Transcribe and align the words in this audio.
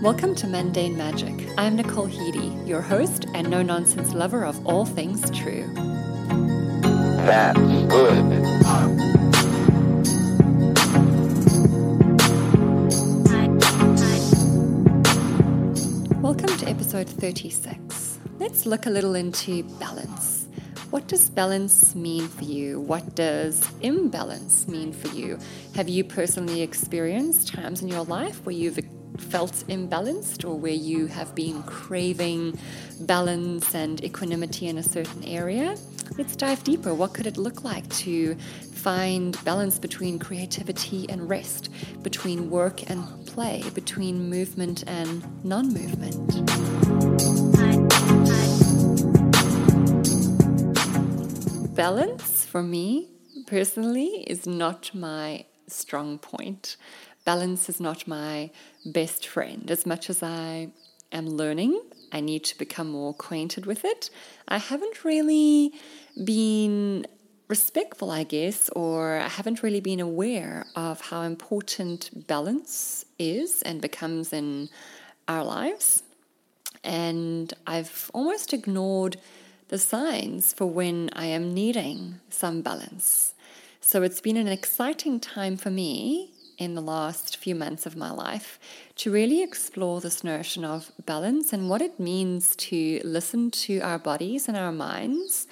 Welcome 0.00 0.36
to 0.36 0.46
Mundane 0.46 0.96
Magic. 0.96 1.48
I'm 1.58 1.74
Nicole 1.74 2.06
Heedy, 2.06 2.64
your 2.64 2.80
host 2.80 3.26
and 3.34 3.50
no 3.50 3.62
nonsense 3.62 4.14
lover 4.14 4.44
of 4.44 4.64
all 4.64 4.84
things 4.84 5.28
true. 5.36 5.68
That's 7.26 7.58
good. 7.58 8.28
Welcome 16.22 16.56
to 16.58 16.68
episode 16.68 17.08
36. 17.08 18.20
Let's 18.38 18.66
look 18.66 18.86
a 18.86 18.90
little 18.90 19.16
into 19.16 19.64
balance. 19.80 20.46
What 20.90 21.08
does 21.08 21.28
balance 21.28 21.96
mean 21.96 22.28
for 22.28 22.44
you? 22.44 22.80
What 22.80 23.16
does 23.16 23.68
imbalance 23.80 24.68
mean 24.68 24.92
for 24.92 25.08
you? 25.08 25.40
Have 25.74 25.88
you 25.88 26.04
personally 26.04 26.62
experienced 26.62 27.52
times 27.52 27.82
in 27.82 27.88
your 27.88 28.04
life 28.04 28.46
where 28.46 28.54
you've 28.54 28.78
felt 29.18 29.52
imbalanced 29.68 30.48
or 30.48 30.58
where 30.58 30.72
you 30.72 31.06
have 31.06 31.34
been 31.34 31.62
craving 31.64 32.58
balance 33.00 33.74
and 33.74 34.02
equanimity 34.02 34.66
in 34.68 34.78
a 34.78 34.82
certain 34.82 35.22
area? 35.24 35.76
Let's 36.16 36.36
dive 36.36 36.64
deeper. 36.64 36.94
What 36.94 37.12
could 37.12 37.26
it 37.26 37.36
look 37.36 37.64
like 37.64 37.88
to 37.96 38.34
find 38.72 39.42
balance 39.44 39.78
between 39.78 40.18
creativity 40.18 41.08
and 41.08 41.28
rest, 41.28 41.68
between 42.02 42.48
work 42.48 42.88
and 42.90 43.26
play, 43.26 43.62
between 43.74 44.30
movement 44.30 44.84
and 44.86 45.44
non 45.44 45.72
movement? 45.72 46.16
Balance 51.76 52.44
for 52.46 52.62
me 52.62 53.10
personally 53.46 54.24
is 54.26 54.46
not 54.46 54.90
my 54.94 55.44
strong 55.68 56.18
point. 56.18 56.76
Balance 57.28 57.68
is 57.68 57.78
not 57.78 58.08
my 58.08 58.48
best 58.86 59.26
friend. 59.26 59.70
As 59.70 59.84
much 59.84 60.08
as 60.08 60.22
I 60.22 60.68
am 61.12 61.26
learning, 61.26 61.78
I 62.10 62.20
need 62.20 62.42
to 62.44 62.56
become 62.56 62.88
more 62.88 63.10
acquainted 63.10 63.66
with 63.66 63.84
it. 63.84 64.08
I 64.48 64.56
haven't 64.56 65.04
really 65.04 65.74
been 66.24 67.06
respectful, 67.46 68.10
I 68.10 68.24
guess, 68.24 68.70
or 68.70 69.18
I 69.18 69.28
haven't 69.28 69.62
really 69.62 69.80
been 69.80 70.00
aware 70.00 70.64
of 70.74 71.02
how 71.02 71.20
important 71.20 72.26
balance 72.26 73.04
is 73.18 73.60
and 73.60 73.82
becomes 73.82 74.32
in 74.32 74.70
our 75.28 75.44
lives. 75.44 76.04
And 76.82 77.52
I've 77.66 78.10
almost 78.14 78.54
ignored 78.54 79.18
the 79.68 79.76
signs 79.76 80.54
for 80.54 80.64
when 80.64 81.10
I 81.12 81.26
am 81.26 81.52
needing 81.52 82.20
some 82.30 82.62
balance. 82.62 83.34
So 83.82 84.02
it's 84.02 84.22
been 84.22 84.38
an 84.38 84.48
exciting 84.48 85.20
time 85.20 85.58
for 85.58 85.70
me 85.70 86.32
in 86.58 86.74
the 86.74 86.82
last 86.82 87.36
few 87.36 87.54
months 87.54 87.86
of 87.86 87.96
my 87.96 88.10
life 88.10 88.58
to 88.96 89.10
really 89.10 89.42
explore 89.42 90.00
this 90.00 90.24
notion 90.24 90.64
of 90.64 90.90
balance 91.06 91.52
and 91.52 91.70
what 91.70 91.80
it 91.80 91.98
means 91.98 92.56
to 92.56 93.00
listen 93.04 93.50
to 93.50 93.78
our 93.80 93.98
bodies 93.98 94.48
and 94.48 94.56
our 94.56 94.72
minds, 94.72 95.46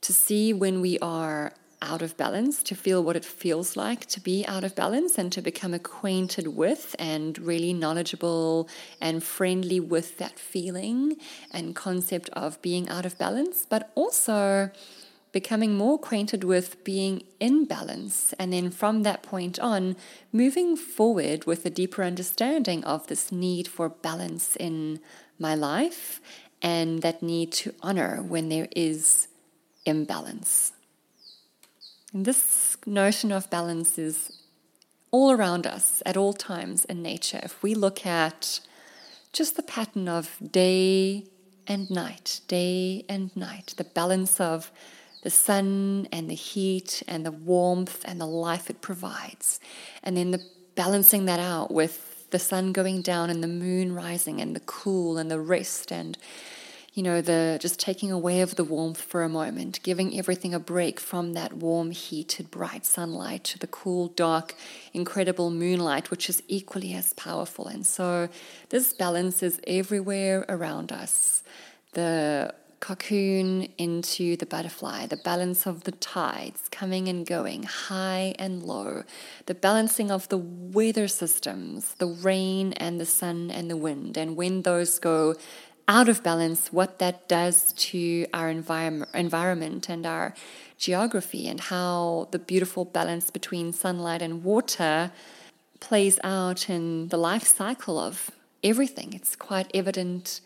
to 0.00 0.12
see 0.12 0.52
when 0.52 0.80
we 0.80 0.98
are 0.98 1.52
out 1.82 2.02
of 2.02 2.16
balance, 2.16 2.62
to 2.62 2.74
feel 2.74 3.04
what 3.04 3.16
it 3.16 3.24
feels 3.24 3.76
like 3.76 4.06
to 4.06 4.18
be 4.18 4.44
out 4.46 4.64
of 4.64 4.74
balance, 4.74 5.18
and 5.18 5.30
to 5.30 5.42
become 5.42 5.74
acquainted 5.74 6.48
with 6.48 6.96
and 6.98 7.38
really 7.38 7.72
knowledgeable 7.72 8.68
and 9.00 9.22
friendly 9.22 9.78
with 9.78 10.18
that 10.18 10.38
feeling 10.38 11.16
and 11.52 11.76
concept 11.76 12.28
of 12.30 12.60
being 12.62 12.88
out 12.88 13.06
of 13.06 13.16
balance, 13.18 13.66
but 13.68 13.90
also 13.94 14.70
becoming 15.36 15.76
more 15.76 15.96
acquainted 15.96 16.42
with 16.42 16.82
being 16.82 17.22
in 17.38 17.66
balance, 17.66 18.32
and 18.38 18.54
then 18.54 18.70
from 18.70 19.02
that 19.02 19.22
point 19.22 19.58
on, 19.58 19.94
moving 20.32 20.74
forward 20.74 21.44
with 21.44 21.66
a 21.66 21.68
deeper 21.68 22.02
understanding 22.02 22.82
of 22.84 23.06
this 23.08 23.30
need 23.30 23.68
for 23.68 23.90
balance 23.90 24.56
in 24.56 24.98
my 25.38 25.54
life 25.54 26.22
and 26.62 27.02
that 27.02 27.22
need 27.22 27.52
to 27.52 27.74
honor 27.82 28.22
when 28.22 28.48
there 28.48 28.68
is 28.74 29.28
imbalance. 29.84 30.72
And 32.14 32.24
this 32.24 32.78
notion 32.86 33.30
of 33.30 33.50
balance 33.50 33.98
is 33.98 34.40
all 35.10 35.30
around 35.30 35.66
us 35.66 36.02
at 36.06 36.16
all 36.16 36.32
times 36.32 36.86
in 36.86 37.02
nature. 37.02 37.40
If 37.42 37.62
we 37.62 37.74
look 37.74 38.06
at 38.06 38.60
just 39.34 39.56
the 39.56 39.62
pattern 39.62 40.08
of 40.08 40.38
day 40.50 41.26
and 41.66 41.90
night, 41.90 42.40
day 42.48 43.04
and 43.06 43.36
night, 43.36 43.74
the 43.76 43.84
balance 43.84 44.40
of 44.40 44.72
the 45.26 45.30
sun 45.30 46.06
and 46.12 46.30
the 46.30 46.36
heat 46.36 47.02
and 47.08 47.26
the 47.26 47.32
warmth 47.32 48.04
and 48.04 48.20
the 48.20 48.26
life 48.26 48.70
it 48.70 48.80
provides, 48.80 49.58
and 50.04 50.16
then 50.16 50.30
the 50.30 50.40
balancing 50.76 51.24
that 51.24 51.40
out 51.40 51.72
with 51.72 52.30
the 52.30 52.38
sun 52.38 52.70
going 52.70 53.02
down 53.02 53.28
and 53.28 53.42
the 53.42 53.48
moon 53.48 53.92
rising 53.92 54.40
and 54.40 54.54
the 54.54 54.60
cool 54.60 55.18
and 55.18 55.28
the 55.28 55.40
rest 55.40 55.90
and 55.90 56.16
you 56.94 57.02
know, 57.02 57.20
the 57.20 57.58
just 57.60 57.80
taking 57.80 58.12
away 58.12 58.40
of 58.40 58.54
the 58.54 58.62
warmth 58.62 59.02
for 59.02 59.24
a 59.24 59.28
moment, 59.28 59.80
giving 59.82 60.16
everything 60.16 60.54
a 60.54 60.60
break 60.60 61.00
from 61.00 61.32
that 61.32 61.52
warm, 61.52 61.90
heated, 61.90 62.48
bright 62.52 62.86
sunlight 62.86 63.42
to 63.44 63.58
the 63.58 63.66
cool, 63.66 64.06
dark, 64.06 64.54
incredible 64.94 65.50
moonlight, 65.50 66.08
which 66.12 66.30
is 66.30 66.40
equally 66.46 66.94
as 66.94 67.12
powerful. 67.14 67.66
And 67.66 67.84
so 67.84 68.28
this 68.68 68.92
balance 68.94 69.42
is 69.42 69.60
everywhere 69.66 70.46
around 70.48 70.92
us. 70.92 71.42
The 71.94 72.54
cocoon 72.80 73.68
into 73.78 74.36
the 74.36 74.46
butterfly, 74.46 75.06
the 75.06 75.16
balance 75.16 75.66
of 75.66 75.84
the 75.84 75.92
tides 75.92 76.68
coming 76.70 77.08
and 77.08 77.26
going, 77.26 77.62
high 77.62 78.34
and 78.38 78.62
low, 78.62 79.02
the 79.46 79.54
balancing 79.54 80.10
of 80.10 80.28
the 80.28 80.38
weather 80.38 81.08
systems, 81.08 81.94
the 81.94 82.06
rain 82.06 82.72
and 82.74 83.00
the 83.00 83.06
sun 83.06 83.50
and 83.50 83.70
the 83.70 83.76
wind. 83.76 84.16
And 84.16 84.36
when 84.36 84.62
those 84.62 84.98
go 84.98 85.34
out 85.88 86.08
of 86.08 86.22
balance, 86.22 86.72
what 86.72 86.98
that 86.98 87.28
does 87.28 87.72
to 87.72 88.26
our 88.34 88.50
environment, 88.50 89.10
environment 89.14 89.88
and 89.88 90.04
our 90.04 90.34
geography, 90.76 91.48
and 91.48 91.60
how 91.60 92.28
the 92.32 92.38
beautiful 92.38 92.84
balance 92.84 93.30
between 93.30 93.72
sunlight 93.72 94.20
and 94.20 94.44
water 94.44 95.12
plays 95.80 96.18
out 96.24 96.68
in 96.68 97.08
the 97.08 97.16
life 97.16 97.44
cycle 97.44 97.98
of 97.98 98.30
everything. 98.62 99.12
It's 99.12 99.36
quite 99.36 99.70
evident 99.72 100.40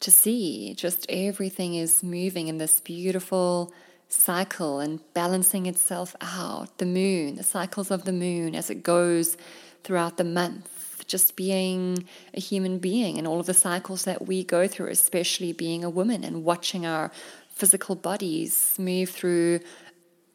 to 0.00 0.10
see. 0.10 0.74
Just 0.74 1.06
everything 1.08 1.74
is 1.74 2.02
moving 2.02 2.48
in 2.48 2.58
this 2.58 2.80
beautiful 2.80 3.72
cycle 4.08 4.80
and 4.80 5.00
balancing 5.14 5.66
itself 5.66 6.16
out. 6.20 6.78
The 6.78 6.86
moon, 6.86 7.36
the 7.36 7.42
cycles 7.42 7.90
of 7.90 8.04
the 8.04 8.12
moon 8.12 8.54
as 8.54 8.70
it 8.70 8.82
goes 8.82 9.36
throughout 9.84 10.16
the 10.16 10.24
month 10.24 10.78
just 11.08 11.36
being 11.36 12.06
a 12.34 12.40
human 12.40 12.78
being 12.78 13.18
and 13.18 13.26
all 13.26 13.40
of 13.40 13.46
the 13.46 13.54
cycles 13.54 14.04
that 14.04 14.26
we 14.26 14.44
go 14.44 14.68
through, 14.68 14.88
especially 14.88 15.52
being 15.52 15.82
a 15.82 15.90
woman 15.90 16.22
and 16.22 16.44
watching 16.44 16.86
our 16.86 17.10
physical 17.48 17.96
bodies 17.96 18.76
move 18.78 19.08
through 19.08 19.58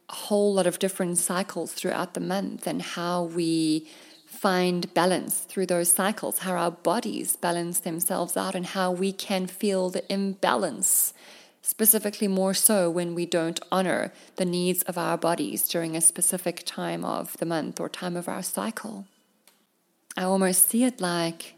a 0.09 0.13
whole 0.13 0.53
lot 0.53 0.68
of 0.68 0.80
different 0.80 1.18
cycles 1.18 1.72
throughout 1.72 2.16
the 2.16 2.19
month 2.19 2.68
and 2.68 2.81
how 2.81 3.24
we 3.24 3.88
find 4.44 4.94
balance 4.94 5.40
through 5.40 5.66
those 5.66 5.90
cycles, 5.90 6.40
how 6.40 6.52
our 6.52 6.70
bodies 6.70 7.38
balance 7.38 7.80
themselves 7.80 8.36
out, 8.36 8.56
and 8.56 8.66
how 8.66 8.92
we 8.92 9.14
can 9.14 9.48
feel 9.48 9.90
the 9.90 10.04
imbalance, 10.12 11.14
specifically 11.62 12.28
more 12.28 12.54
so 12.54 12.90
when 12.90 13.16
we 13.16 13.26
don't 13.26 13.62
honor 13.72 14.12
the 14.36 14.44
needs 14.44 14.84
of 14.84 14.98
our 14.98 15.18
bodies 15.18 15.66
during 15.70 15.96
a 15.96 16.02
specific 16.02 16.62
time 16.66 17.06
of 17.06 17.38
the 17.38 17.46
month 17.46 17.80
or 17.80 17.88
time 17.88 18.18
of 18.18 18.28
our 18.28 18.44
cycle. 18.44 19.06
I 20.18 20.24
almost 20.24 20.68
see 20.68 20.84
it 20.84 21.00
like 21.00 21.54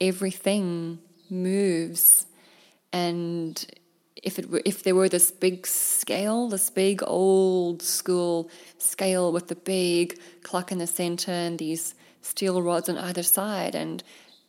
everything 0.00 0.98
moves 1.30 2.26
and 2.92 3.64
if 4.20 4.40
it 4.40 4.50
were, 4.50 4.62
if 4.64 4.82
there 4.82 4.96
were 4.96 5.08
this 5.08 5.30
big 5.30 5.64
scale, 5.64 6.48
this 6.48 6.70
big 6.70 7.04
old 7.06 7.82
school 7.82 8.50
scale 8.78 9.30
with 9.30 9.46
the 9.46 9.54
big 9.54 10.18
clock 10.42 10.72
in 10.72 10.78
the 10.78 10.88
center 10.88 11.30
and 11.30 11.60
these 11.60 11.94
steel 12.22 12.62
rods 12.62 12.88
on 12.88 12.98
either 12.98 13.22
side, 13.22 13.74
and 13.74 14.02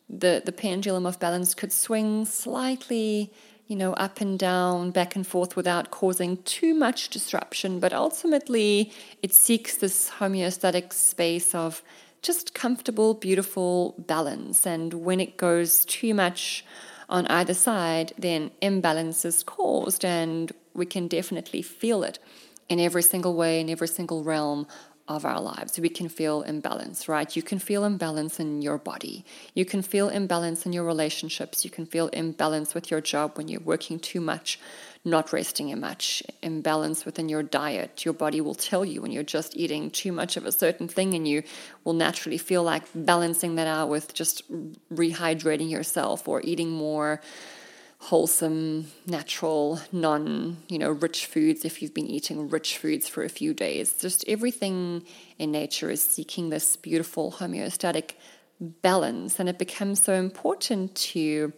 the 0.09 0.41
the 0.43 0.51
pendulum 0.51 1.05
of 1.05 1.19
balance 1.19 1.53
could 1.53 1.73
swing 1.73 2.25
slightly, 2.25 3.31
you 3.67 3.75
know, 3.75 3.93
up 3.93 4.21
and 4.21 4.39
down, 4.39 4.91
back 4.91 5.15
and 5.15 5.27
forth 5.27 5.55
without 5.55 5.91
causing 5.91 6.37
too 6.43 6.73
much 6.73 7.09
disruption, 7.09 7.79
but 7.79 7.93
ultimately 7.93 8.91
it 9.21 9.33
seeks 9.33 9.77
this 9.77 10.09
homeostatic 10.19 10.93
space 10.93 11.53
of 11.53 11.83
just 12.21 12.53
comfortable, 12.53 13.13
beautiful 13.13 13.95
balance. 13.99 14.65
And 14.65 14.93
when 14.93 15.19
it 15.19 15.37
goes 15.37 15.85
too 15.85 16.13
much 16.13 16.65
on 17.09 17.27
either 17.27 17.53
side, 17.53 18.13
then 18.17 18.51
imbalance 18.61 19.23
is 19.23 19.43
caused, 19.43 20.03
and 20.03 20.51
we 20.73 20.85
can 20.85 21.07
definitely 21.07 21.61
feel 21.61 22.03
it 22.03 22.19
in 22.69 22.79
every 22.79 23.03
single 23.03 23.33
way, 23.33 23.59
in 23.61 23.69
every 23.69 23.87
single 23.87 24.23
realm 24.23 24.67
of 25.07 25.25
our 25.25 25.39
lives. 25.41 25.79
We 25.79 25.89
can 25.89 26.09
feel 26.09 26.41
imbalance, 26.41 27.07
right? 27.07 27.33
You 27.35 27.41
can 27.41 27.59
feel 27.59 27.83
imbalance 27.83 28.39
in 28.39 28.61
your 28.61 28.77
body. 28.77 29.25
You 29.53 29.65
can 29.65 29.81
feel 29.81 30.09
imbalance 30.09 30.65
in 30.65 30.73
your 30.73 30.83
relationships. 30.83 31.63
You 31.63 31.71
can 31.71 31.85
feel 31.85 32.07
imbalance 32.09 32.75
with 32.75 32.91
your 32.91 33.01
job 33.01 33.37
when 33.37 33.47
you're 33.47 33.61
working 33.61 33.99
too 33.99 34.21
much 34.21 34.59
not 35.07 35.31
resting 35.31 35.69
in 35.69 35.79
much, 35.79 36.21
imbalance 36.43 37.05
within 37.05 37.29
your 37.29 37.41
diet. 37.41 38.03
Your 38.03 38.13
body 38.13 38.41
will 38.41 38.55
tell 38.55 38.83
you 38.83 39.01
when 39.01 39.11
you're 39.11 39.23
just 39.23 39.55
eating 39.55 39.89
too 39.89 40.11
much 40.11 40.37
of 40.37 40.45
a 40.45 40.51
certain 40.51 40.87
thing, 40.87 41.13
and 41.13 41.27
you 41.27 41.43
will 41.83 41.93
naturally 41.93 42.37
feel 42.37 42.61
like 42.63 42.83
balancing 42.93 43.55
that 43.55 43.67
out 43.67 43.89
with 43.89 44.13
just 44.13 44.43
rehydrating 44.93 45.69
yourself 45.69 46.27
or 46.27 46.41
eating 46.43 46.69
more 46.69 47.21
wholesome, 47.99 48.87
natural, 49.05 49.79
non, 49.91 50.57
you 50.69 50.77
know, 50.77 50.91
rich 50.91 51.25
foods 51.25 51.65
if 51.65 51.81
you've 51.81 51.93
been 51.93 52.07
eating 52.07 52.49
rich 52.49 52.77
foods 52.77 53.07
for 53.07 53.23
a 53.23 53.29
few 53.29 53.53
days. 53.53 53.93
Just 53.93 54.23
everything 54.27 55.03
in 55.37 55.51
nature 55.51 55.89
is 55.89 56.01
seeking 56.01 56.49
this 56.49 56.75
beautiful 56.75 57.33
homeostatic 57.33 58.11
balance, 58.59 59.39
and 59.39 59.49
it 59.49 59.59
becomes 59.59 60.01
so 60.01 60.13
important 60.13 60.95
to 60.95 61.53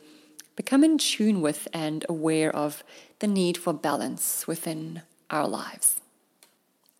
become 0.55 0.83
in 0.83 0.97
tune 0.97 1.41
with 1.41 1.67
and 1.73 2.05
aware 2.09 2.53
of 2.55 2.83
the 3.19 3.27
need 3.27 3.57
for 3.57 3.73
balance 3.73 4.47
within 4.47 5.01
our 5.29 5.47
lives. 5.47 6.01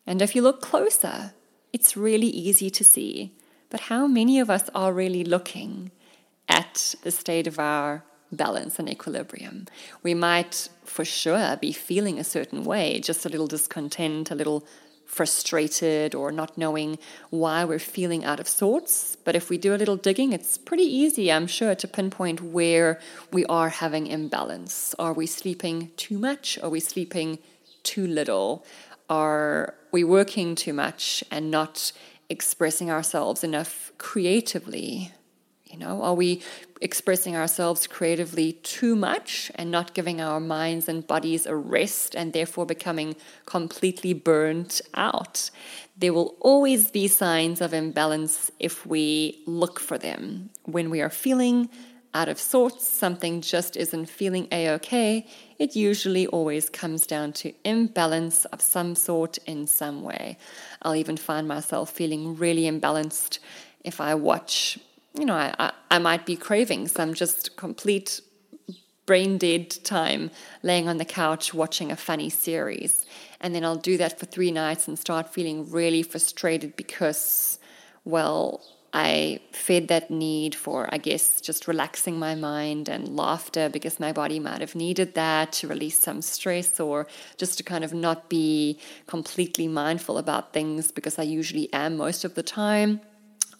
And 0.06 0.21
if 0.21 0.35
you 0.35 0.42
look 0.42 0.62
closer, 0.62 1.33
it's 1.74 1.97
really 1.97 2.27
easy 2.27 2.69
to 2.69 2.83
see. 2.83 3.33
But 3.69 3.81
how 3.81 4.07
many 4.07 4.39
of 4.39 4.50
us 4.50 4.69
are 4.74 4.94
really 4.94 5.24
looking 5.24 5.92
at 6.47 6.95
the 7.03 7.12
state 7.12 7.47
of 7.47 7.59
our 7.59 8.03
balance 8.31 8.80
and 8.80 8.90
equilibrium? 8.90 9.68
We 10.04 10.14
might 10.14 10.70
for 10.84 11.06
sure 11.06 11.58
be 11.58 11.72
feeling 11.72 12.20
a 12.20 12.24
certain 12.24 12.64
way, 12.64 13.00
just 13.00 13.26
a 13.26 13.30
little 13.30 13.48
discontent, 13.48 14.31
a 14.31 14.36
little 14.36 14.66
frustrated 15.10 16.14
or 16.14 16.31
not 16.31 16.56
knowing 16.56 17.00
why 17.31 17.66
we're 17.66 17.80
feeling 17.80 18.24
out 18.24 18.40
of 18.40 18.48
sorts. 18.48 19.16
But 19.16 19.36
if 19.36 19.50
we 19.50 19.58
do 19.58 19.74
a 19.74 19.78
little 19.78 19.98
digging, 19.98 20.34
it's 20.34 20.58
pretty 20.58 20.84
easy, 20.84 21.31
I'm 21.31 21.48
sure, 21.48 21.74
to 21.74 21.88
pinpoint 21.88 22.42
where 22.42 23.00
we 23.31 23.44
are 23.48 23.70
having 23.70 24.06
imbalance. 24.08 24.94
Are 25.00 25.14
we 25.14 25.26
sleeping 25.26 25.92
too 25.98 26.20
much? 26.20 26.60
Are 26.62 26.70
we 26.70 26.80
sleeping 26.80 27.40
too 27.81 28.06
little? 28.06 28.64
Are 29.10 29.74
we 29.92 30.04
working 30.04 30.54
too 30.54 30.74
much 30.74 31.24
and 31.31 31.50
not 31.50 31.92
expressing 32.30 32.92
ourselves 32.92 33.44
enough 33.44 33.92
creatively? 33.98 35.12
You 35.69 35.77
know, 35.77 36.01
are 36.01 36.16
we 36.16 36.42
expressing 36.81 37.36
ourselves 37.36 37.86
creatively 37.86 38.54
too 38.54 38.95
much 38.95 39.51
and 39.54 39.69
not 39.69 39.94
giving 39.94 40.19
our 40.19 40.39
minds 40.39 40.89
and 40.89 41.06
bodies 41.06 41.45
a 41.45 41.56
rest 41.56 42.16
and 42.16 42.33
therefore 42.33 42.66
becoming 42.66 43.16
completely 43.45 44.13
burnt 44.13 44.81
out? 44.95 45.51
There 45.95 46.12
will 46.12 46.36
always 46.39 46.89
be 46.89 47.07
signs 47.07 47.62
of 47.62 47.74
imbalance 47.74 48.50
if 48.60 48.83
we 48.88 49.44
look 49.45 49.80
for 49.80 50.00
them. 50.00 50.50
When 50.63 50.89
we 50.89 51.01
are 51.01 51.10
feeling 51.12 51.69
out 52.16 52.30
of 52.30 52.39
sorts, 52.39 52.88
something 52.88 53.39
just 53.42 53.77
isn't 53.77 54.07
feeling 54.07 54.48
a 54.51 54.71
okay, 54.71 55.27
it 55.60 55.75
usually 55.75 56.25
always 56.25 56.68
comes 56.68 57.06
down 57.06 57.33
to 57.33 57.54
imbalance 57.63 58.45
of 58.45 58.60
some 58.60 58.95
sort 58.95 59.38
in 59.45 59.68
some 59.68 60.01
way. 60.01 60.36
I'll 60.81 60.95
even 60.95 61.18
find 61.18 61.48
myself 61.48 61.92
feeling 61.92 62.36
really 62.36 62.63
imbalanced 62.63 63.38
if 63.83 64.01
I 64.01 64.16
watch 64.16 64.80
you 65.17 65.25
know, 65.25 65.35
I, 65.35 65.71
I, 65.89 66.00
might 66.00 66.25
be 66.25 66.35
craving 66.35 66.88
some 66.88 67.13
just 67.13 67.56
complete 67.57 68.21
brain 69.06 69.38
dead 69.39 69.71
time 69.83 70.29
laying 70.61 70.88
on 70.88 70.97
the 70.97 71.06
couch 71.06 71.53
watching 71.53 71.91
a 71.91 71.95
funny 71.95 72.29
series. 72.29 73.06
And 73.41 73.56
then 73.56 73.65
I'll 73.65 73.75
do 73.75 73.97
that 73.97 74.19
for 74.19 74.25
three 74.27 74.51
nights 74.51 74.88
and 74.88 75.00
start 75.00 75.33
feeling 75.33 75.69
really 75.71 76.03
frustrated 76.03 76.75
because, 76.75 77.57
well, 78.06 78.61
I 78.94 79.39
fed 79.51 79.88
that 79.88 80.09
need 80.09 80.56
for, 80.56 80.89
I 80.91 80.97
guess, 80.97 81.41
just 81.41 81.67
relaxing 81.67 82.17
my 82.17 82.35
mind 82.35 82.89
and 82.89 83.15
laughter 83.15 83.69
because 83.69 84.00
my 84.00 84.11
body 84.11 84.39
might 84.39 84.61
have 84.61 84.75
needed 84.75 85.13
that 85.13 85.53
to 85.53 85.67
release 85.67 86.00
some 86.00 86.21
stress 86.21 86.79
or 86.79 87.07
just 87.38 87.57
to 87.57 87.63
kind 87.63 87.83
of 87.83 87.94
not 87.94 88.29
be 88.29 88.79
completely 89.07 89.67
mindful 89.67 90.17
about 90.17 90.53
things 90.53 90.91
because 90.91 91.19
I 91.19 91.23
usually 91.23 91.71
am 91.73 91.97
most 91.97 92.25
of 92.25 92.35
the 92.35 92.44
time 92.44 93.01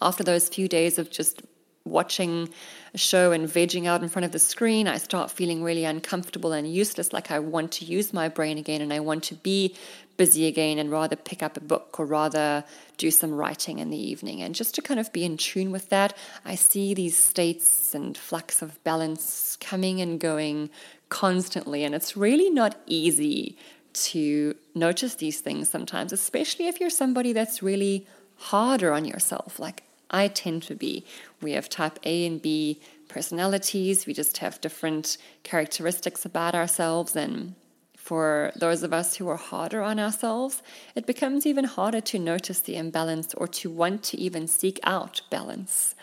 after 0.00 0.24
those 0.24 0.48
few 0.48 0.68
days 0.68 0.98
of 0.98 1.10
just 1.10 1.42
watching 1.84 2.48
a 2.94 2.98
show 2.98 3.32
and 3.32 3.48
vegging 3.48 3.86
out 3.86 4.02
in 4.02 4.08
front 4.08 4.24
of 4.24 4.32
the 4.32 4.38
screen, 4.38 4.86
I 4.86 4.98
start 4.98 5.30
feeling 5.30 5.62
really 5.62 5.84
uncomfortable 5.84 6.52
and 6.52 6.72
useless, 6.72 7.12
like 7.12 7.30
I 7.30 7.38
want 7.38 7.72
to 7.72 7.84
use 7.84 8.12
my 8.12 8.28
brain 8.28 8.58
again 8.58 8.80
and 8.80 8.92
I 8.92 9.00
want 9.00 9.24
to 9.24 9.34
be 9.34 9.74
busy 10.16 10.46
again 10.46 10.78
and 10.78 10.90
rather 10.90 11.16
pick 11.16 11.42
up 11.42 11.56
a 11.56 11.60
book 11.60 11.98
or 11.98 12.04
rather 12.04 12.62
do 12.98 13.10
some 13.10 13.32
writing 13.32 13.78
in 13.78 13.88
the 13.88 13.96
evening. 13.96 14.42
And 14.42 14.54
just 14.54 14.74
to 14.74 14.82
kind 14.82 15.00
of 15.00 15.12
be 15.12 15.24
in 15.24 15.38
tune 15.38 15.70
with 15.70 15.88
that, 15.88 16.16
I 16.44 16.56
see 16.56 16.92
these 16.92 17.16
states 17.16 17.94
and 17.94 18.16
flux 18.16 18.60
of 18.60 18.82
balance 18.84 19.56
coming 19.60 20.00
and 20.00 20.20
going 20.20 20.68
constantly. 21.08 21.84
And 21.84 21.94
it's 21.94 22.16
really 22.16 22.50
not 22.50 22.78
easy 22.86 23.56
to 23.92 24.54
notice 24.74 25.14
these 25.14 25.40
things 25.40 25.70
sometimes, 25.70 26.12
especially 26.12 26.68
if 26.68 26.80
you're 26.80 26.90
somebody 26.90 27.32
that's 27.32 27.62
really 27.62 28.06
harder 28.36 28.92
on 28.92 29.06
yourself. 29.06 29.58
Like 29.58 29.84
I 30.10 30.28
tend 30.28 30.62
to 30.64 30.74
be. 30.74 31.04
We 31.40 31.52
have 31.52 31.68
type 31.68 31.98
A 32.04 32.26
and 32.26 32.40
B 32.42 32.80
personalities, 33.08 34.06
we 34.06 34.14
just 34.14 34.38
have 34.38 34.60
different 34.60 35.18
characteristics 35.42 36.24
about 36.24 36.54
ourselves. 36.54 37.16
And 37.16 37.54
for 37.96 38.52
those 38.56 38.82
of 38.82 38.92
us 38.92 39.16
who 39.16 39.28
are 39.28 39.36
harder 39.36 39.82
on 39.82 39.98
ourselves, 39.98 40.62
it 40.94 41.06
becomes 41.06 41.44
even 41.46 41.64
harder 41.64 42.00
to 42.00 42.18
notice 42.18 42.60
the 42.60 42.76
imbalance 42.76 43.34
or 43.34 43.48
to 43.48 43.70
want 43.70 44.02
to 44.04 44.18
even 44.18 44.46
seek 44.46 44.78
out 44.84 45.22
balance. 45.30 45.94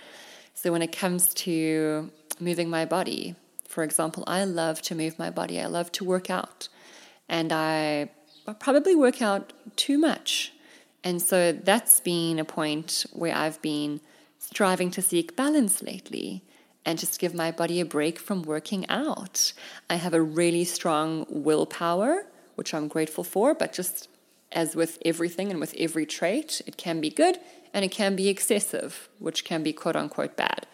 So 0.53 0.71
when 0.71 0.81
it 0.81 0.91
comes 0.91 1.33
to 1.35 2.11
moving 2.39 2.69
my 2.69 2.85
body, 2.85 3.35
for 3.67 3.83
example, 3.83 4.23
I 4.27 4.43
love 4.43 4.81
to 4.83 4.95
move 4.95 5.17
my 5.19 5.29
body, 5.29 5.61
I 5.61 5.67
love 5.67 5.91
to 5.93 6.03
work 6.03 6.29
out. 6.29 6.67
And 7.29 7.51
I 7.53 8.09
probably 8.59 8.95
work 8.95 9.21
out 9.21 9.53
too 9.75 9.97
much 9.97 10.53
and 11.07 11.21
so 11.21 11.53
that's 11.53 12.01
been 12.01 12.37
a 12.37 12.43
point 12.43 13.05
where 13.13 13.33
I've 13.33 13.61
been 13.61 14.01
striving 14.39 14.91
to 14.91 15.01
seek 15.01 15.37
balance 15.37 15.81
lately 15.81 16.43
and 16.85 16.99
just 16.99 17.17
give 17.17 17.33
my 17.33 17.49
body 17.49 17.79
a 17.79 17.85
break 17.85 18.19
from 18.19 18.41
working 18.41 18.85
out. 18.89 19.53
I 19.89 19.95
have 19.95 20.13
a 20.13 20.21
really 20.21 20.65
strong 20.65 21.25
willpower, 21.29 22.25
which 22.55 22.73
I'm 22.73 22.89
grateful 22.89 23.23
for, 23.23 23.53
but 23.53 23.71
just 23.71 24.09
as 24.51 24.75
with 24.75 24.97
everything 25.05 25.49
and 25.49 25.61
with 25.61 25.73
every 25.79 26.05
trait, 26.05 26.61
it 26.67 26.75
can 26.75 26.99
be 26.99 27.09
good 27.09 27.39
and 27.73 27.85
it 27.85 27.91
can 27.91 28.17
be 28.17 28.27
excessive, 28.27 29.07
which 29.19 29.45
can 29.45 29.63
be 29.63 29.71
quote 29.71 29.95
unquote 29.95 30.35
bad. 30.35 30.67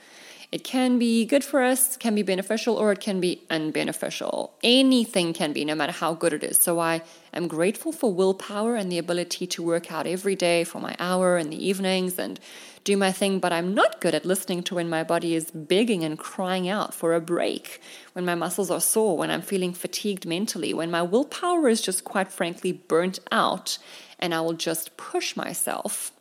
It 0.54 0.64
can 0.64 1.00
be 1.00 1.26
good 1.26 1.44
for 1.44 1.64
us, 1.64 1.98
can 1.98 2.14
be 2.14 2.22
beneficial, 2.22 2.76
or 2.76 2.92
it 2.92 3.00
can 3.00 3.20
be 3.20 3.42
unbeneficial. 3.50 4.52
Anything 4.62 5.34
can 5.34 5.52
be, 5.52 5.66
no 5.66 5.74
matter 5.74 5.92
how 5.92 6.14
good 6.14 6.32
it 6.32 6.44
is. 6.44 6.60
So 6.60 6.78
I 6.78 7.02
am 7.34 7.48
grateful 7.48 7.92
for 7.92 8.14
willpower 8.14 8.76
and 8.76 8.92
the 8.92 9.00
ability 9.00 9.48
to 9.48 9.64
work 9.64 9.92
out 9.92 10.06
every 10.06 10.36
day 10.36 10.64
for 10.64 10.80
my 10.80 10.96
hour 11.00 11.40
in 11.40 11.50
the 11.50 11.58
evenings 11.58 12.20
and 12.20 12.40
do 12.84 12.96
my 12.96 13.12
thing, 13.12 13.40
but 13.40 13.52
I'm 13.52 13.74
not 13.74 14.00
good 14.00 14.14
at 14.14 14.26
listening 14.26 14.62
to 14.66 14.76
when 14.76 14.88
my 14.88 15.04
body 15.04 15.34
is 15.34 15.50
begging 15.50 16.04
and 16.04 16.20
crying 16.20 16.70
out 16.70 16.94
for 16.94 17.16
a 17.16 17.20
break, 17.20 17.82
when 18.12 18.24
my 18.24 18.36
muscles 18.36 18.70
are 18.70 18.80
sore, 18.80 19.18
when 19.18 19.32
I'm 19.32 19.42
feeling 19.42 19.74
fatigued 19.74 20.28
mentally, 20.28 20.72
when 20.72 20.92
my 20.92 21.02
willpower 21.02 21.68
is 21.68 21.82
just 21.82 22.04
quite 22.04 22.32
frankly 22.32 22.74
burnt 22.74 23.18
out, 23.32 23.80
and 24.20 24.36
I 24.36 24.42
will 24.42 24.54
just 24.54 24.98
push 24.98 25.36
myself 25.36 26.12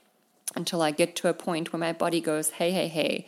until 0.56 0.80
I 0.80 0.90
get 0.90 1.16
to 1.16 1.28
a 1.28 1.34
point 1.34 1.70
where 1.70 1.80
my 1.80 1.92
body 1.92 2.22
goes, 2.22 2.52
hey, 2.52 2.70
hey, 2.70 2.88
hey, 2.88 3.26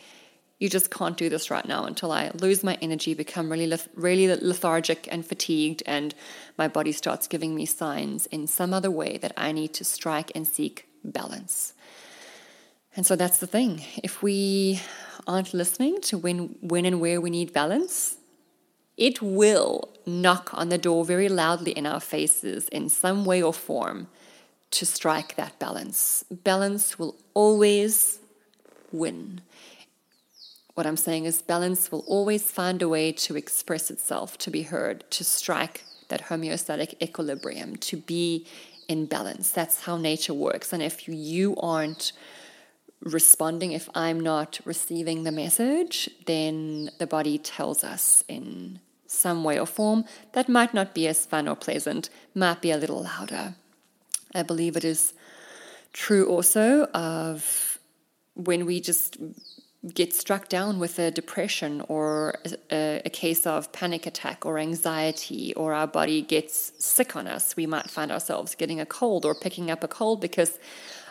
you 0.59 0.69
just 0.69 0.89
can't 0.89 1.17
do 1.17 1.29
this 1.29 1.51
right 1.51 1.67
now 1.67 1.85
until 1.85 2.11
I 2.11 2.31
lose 2.41 2.63
my 2.63 2.77
energy, 2.81 3.13
become 3.13 3.51
really, 3.51 3.77
really 3.95 4.27
lethargic 4.27 5.07
and 5.11 5.25
fatigued, 5.25 5.83
and 5.85 6.15
my 6.57 6.67
body 6.67 6.93
starts 6.93 7.27
giving 7.27 7.55
me 7.55 7.65
signs 7.65 8.25
in 8.27 8.47
some 8.47 8.73
other 8.73 8.91
way 8.91 9.17
that 9.17 9.33
I 9.35 9.51
need 9.51 9.73
to 9.75 9.83
strike 9.83 10.31
and 10.33 10.47
seek 10.47 10.87
balance. 11.03 11.73
And 12.95 13.05
so 13.05 13.17
that's 13.17 13.39
the 13.39 13.47
thing. 13.47 13.81
If 14.03 14.23
we 14.23 14.79
aren't 15.27 15.53
listening 15.53 15.99
to 16.01 16.17
when, 16.17 16.55
when 16.61 16.85
and 16.85 17.01
where 17.01 17.19
we 17.19 17.29
need 17.29 17.51
balance, 17.51 18.17
it 18.95 19.21
will 19.21 19.89
knock 20.05 20.51
on 20.53 20.69
the 20.69 20.77
door 20.77 21.03
very 21.03 21.27
loudly 21.27 21.71
in 21.71 21.85
our 21.85 21.99
faces 21.99 22.69
in 22.69 22.87
some 22.87 23.25
way 23.25 23.41
or 23.41 23.53
form 23.53 24.07
to 24.71 24.85
strike 24.85 25.35
that 25.35 25.59
balance. 25.59 26.23
Balance 26.31 26.97
will 26.97 27.15
always 27.33 28.19
win. 28.91 29.41
What 30.75 30.85
I'm 30.85 30.97
saying 30.97 31.23
is, 31.25 31.41
balance 31.41 31.89
will 31.89 32.03
always 32.05 32.51
find 32.51 32.81
a 32.81 32.89
way 32.89 33.13
to 33.13 33.37
express 33.37 33.89
itself, 33.89 34.37
to 34.39 34.51
be 34.51 34.63
heard, 34.63 35.09
to 35.11 35.23
strike 35.23 35.85
that 36.09 36.25
homeostatic 36.25 37.01
equilibrium, 37.01 37.77
to 37.77 37.97
be 37.97 38.45
in 38.89 39.05
balance. 39.05 39.51
That's 39.51 39.85
how 39.85 39.95
nature 39.97 40.33
works. 40.33 40.73
And 40.73 40.83
if 40.83 41.07
you 41.07 41.55
aren't 41.57 42.11
responding, 42.99 43.71
if 43.71 43.89
I'm 43.95 44.19
not 44.19 44.59
receiving 44.65 45.23
the 45.23 45.31
message, 45.31 46.09
then 46.25 46.91
the 46.97 47.07
body 47.07 47.37
tells 47.37 47.83
us 47.83 48.23
in 48.27 48.79
some 49.07 49.45
way 49.45 49.57
or 49.57 49.65
form 49.65 50.03
that 50.33 50.49
might 50.49 50.73
not 50.73 50.93
be 50.93 51.07
as 51.07 51.25
fun 51.25 51.47
or 51.47 51.55
pleasant, 51.55 52.09
might 52.33 52.61
be 52.61 52.71
a 52.71 52.77
little 52.77 53.03
louder. 53.03 53.55
I 54.33 54.43
believe 54.43 54.75
it 54.75 54.83
is 54.83 55.13
true 55.93 56.27
also 56.27 56.83
of 56.93 57.79
when 58.33 58.65
we 58.65 58.81
just 58.81 59.15
get 59.93 60.13
struck 60.13 60.49
down 60.49 60.79
with 60.79 60.97
a 60.97 61.11
depression 61.11 61.81
or 61.87 62.35
a, 62.71 63.01
a, 63.05 63.09
case 63.09 63.45
of 63.45 63.71
panic 63.71 64.05
attack 64.05 64.45
or 64.45 64.57
anxiety, 64.57 65.53
or 65.53 65.73
our 65.73 65.87
body 65.87 66.21
gets 66.21 66.73
sick 66.83 67.15
on 67.15 67.27
us, 67.27 67.55
we 67.55 67.67
might 67.67 67.89
find 67.89 68.11
ourselves 68.11 68.55
getting 68.55 68.79
a 68.79 68.85
cold 68.85 69.25
or 69.25 69.35
picking 69.35 69.69
up 69.69 69.83
a 69.83 69.87
cold 69.87 70.21
because 70.21 70.57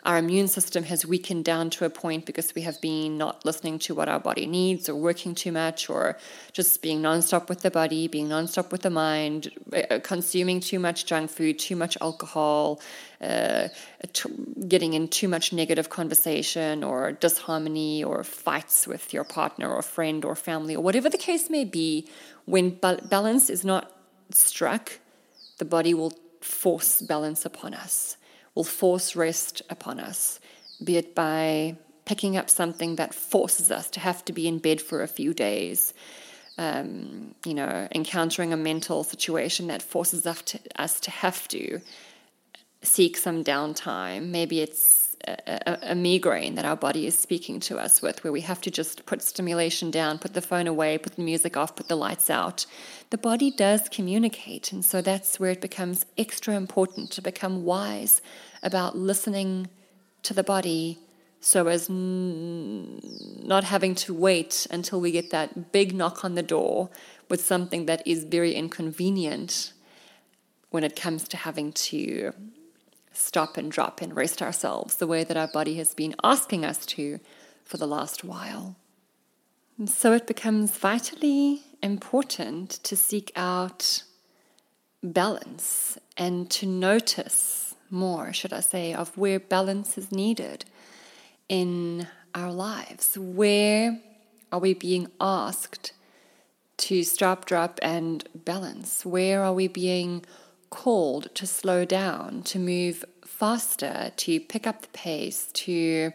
our 0.05 0.19
immune 0.19 0.49
system 0.49 0.85
has 0.85 1.07
weakened 1.07 1.47
down 1.47 1.71
to 1.71 1.85
a 1.87 1.91
point 1.91 2.27
because 2.27 2.55
we 2.55 2.61
have 2.63 2.79
been 2.83 3.17
not 3.17 3.43
listening 3.45 3.79
to 3.79 3.95
what 3.95 4.07
our 4.07 4.21
body 4.21 4.45
needs 4.45 4.89
or 4.89 4.95
working 4.95 5.35
too 5.35 5.51
much 5.51 5.89
or 5.89 6.19
just 6.53 6.83
being 6.83 7.01
nonstop 7.01 7.49
with 7.49 7.63
the 7.63 7.71
body, 7.71 8.07
being 8.07 8.29
nonstop 8.29 8.71
with 8.71 8.83
the 8.83 8.91
mind, 8.91 9.51
uh, 9.73 9.99
consuming 10.03 10.61
too 10.61 10.79
much 10.79 11.07
junk 11.07 11.31
food, 11.31 11.59
too 11.59 11.75
much 11.75 11.97
alcohol, 12.03 12.81
uh, 13.25 13.69
getting 14.69 14.93
in 14.95 15.09
too 15.09 15.29
much 15.29 15.53
negative 15.53 15.89
conversation 15.89 16.85
or 16.85 17.13
disharmony 17.13 18.05
or 18.05 18.23
fights 18.25 18.87
with 18.87 19.13
your 19.13 19.25
partner 19.25 19.73
or 19.73 19.83
friend 19.83 20.25
or 20.25 20.37
family 20.37 20.77
or 20.77 20.83
whatever 20.83 21.09
the 21.09 21.19
case 21.19 21.49
may 21.49 21.65
be. 21.65 22.09
When 22.45 22.71
balance 22.71 23.49
is 23.49 23.65
not 23.65 23.91
struck, 24.31 24.99
the 25.59 25.65
body 25.65 25.95
will 25.95 26.13
force 26.41 27.01
balance 27.01 27.47
upon 27.47 27.73
us 27.73 28.17
will 28.55 28.65
force 28.65 29.17
rest 29.17 29.63
upon 29.69 30.01
us, 30.01 30.41
be 30.83 30.97
it 30.97 31.15
by 31.15 31.77
picking 32.05 32.37
up 32.37 32.51
something 32.51 32.97
that 32.97 33.15
forces 33.15 33.71
us 33.71 33.91
to 33.91 34.01
have 34.01 34.25
to 34.25 34.33
be 34.33 34.47
in 34.47 34.59
bed 34.59 34.81
for 34.81 35.03
a 35.03 35.09
few 35.09 35.35
days. 35.35 35.95
Um, 36.57 37.35
you 37.45 37.55
know, 37.55 37.89
encountering 37.93 38.53
a 38.53 38.57
mental 38.57 39.03
situation 39.03 39.67
that 39.69 39.83
forces 39.83 40.25
us 40.25 40.43
to, 40.43 40.61
us 40.77 41.01
to 41.01 41.11
have 41.11 41.49
to 41.49 41.81
seek 42.85 43.17
some 43.17 43.43
downtime. 43.43 44.29
Maybe 44.29 44.61
it's 44.61 45.17
a, 45.27 45.37
a, 45.67 45.79
a, 45.93 45.95
migraine 45.95 46.55
that 46.57 46.65
our 46.65 46.77
body 46.77 47.07
is 47.07 47.19
speaking 47.19 47.59
to 47.61 47.79
us 47.79 48.03
with, 48.03 48.23
where 48.23 48.33
we 48.33 48.43
have 48.43 48.61
to 48.63 48.71
just 48.71 49.07
put 49.07 49.23
stimulation 49.23 49.91
down, 49.91 50.19
put 50.19 50.35
the 50.35 50.43
phone 50.43 50.67
away, 50.67 50.99
put 50.99 51.17
the 51.17 51.23
music 51.23 51.57
off, 51.57 51.77
put 51.77 51.89
the 51.89 51.97
lights 51.97 52.29
out. 52.29 52.67
The 53.11 53.19
body 53.19 53.51
does 53.51 53.89
communicate, 53.89 54.73
and 54.73 54.85
so 54.85 55.01
that's 55.01 55.41
where 55.41 55.51
it 55.51 55.61
becomes 55.61 56.05
extra 56.19 56.55
important 56.55 57.11
to 57.13 57.23
become 57.23 57.65
wise 57.65 58.21
about 58.63 58.97
listening 58.97 59.69
to 60.23 60.35
the 60.35 60.45
body 60.45 60.99
so 61.41 61.67
as 61.67 61.91
n- 61.91 63.01
not 63.43 63.65
having 63.65 63.95
to 63.95 64.15
wait 64.15 64.67
until 64.71 64.99
we 64.99 65.13
get 65.13 65.31
that 65.31 65.73
big 65.73 65.95
knock 65.95 66.25
on 66.25 66.35
the 66.35 66.43
door 66.43 66.89
with 67.29 67.45
something 67.45 67.85
that 67.85 68.07
is 68.07 68.25
very 68.25 68.55
inconvenient 68.55 69.75
when 70.71 70.83
it 70.83 70.97
comes 70.97 71.29
to 71.29 71.37
having 71.37 71.71
to 71.73 72.33
stop 73.15 73.57
and 73.57 73.71
drop 73.71 74.03
and 74.03 74.15
rest 74.15 74.43
ourselves 74.43 74.97
the 74.97 75.07
way 75.07 75.25
that 75.25 75.37
our 75.37 75.49
body 75.49 75.77
has 75.77 75.95
been 75.95 76.15
asking 76.23 76.65
us 76.65 76.85
to 76.87 77.21
for 77.65 77.77
the 77.77 77.87
last 77.87 78.25
while. 78.25 78.77
And 79.79 79.89
so 79.89 80.13
it 80.13 80.27
becomes 80.27 80.77
vitally 80.77 81.63
important 81.83 82.71
to 82.85 82.97
seek 82.97 83.33
out 83.35 84.03
balance 85.03 85.99
and 86.17 86.51
to 86.51 86.67
notice 86.67 87.75
more, 87.91 88.33
should 88.33 88.53
I 88.53 88.61
say, 88.61 88.95
of 88.95 89.17
where 89.17 89.39
balance 89.39 89.99
is 89.99 90.11
needed 90.11 90.65
in 91.49 92.09
our 92.35 92.53
lives. 92.53 93.17
Where 93.19 94.01
are 94.51 94.59
we 94.59 94.75
being 94.75 95.09
asked 95.21 95.93
to 96.77 97.03
stop, 97.05 97.45
drop, 97.45 97.79
and 97.83 98.27
balance? 98.35 99.05
Where 99.05 99.43
are 99.43 99.53
we 99.53 99.69
being 99.69 100.25
called 100.71 101.35
to 101.35 101.47
slow 101.47 101.85
down, 101.85 102.43
to 102.45 102.59
move 102.59 103.05
faster, 103.25 104.13
to 104.17 104.41
pick 104.41 104.67
up 104.67 104.83
the 104.83 104.89
pace, 104.89 105.49
to 105.53 106.13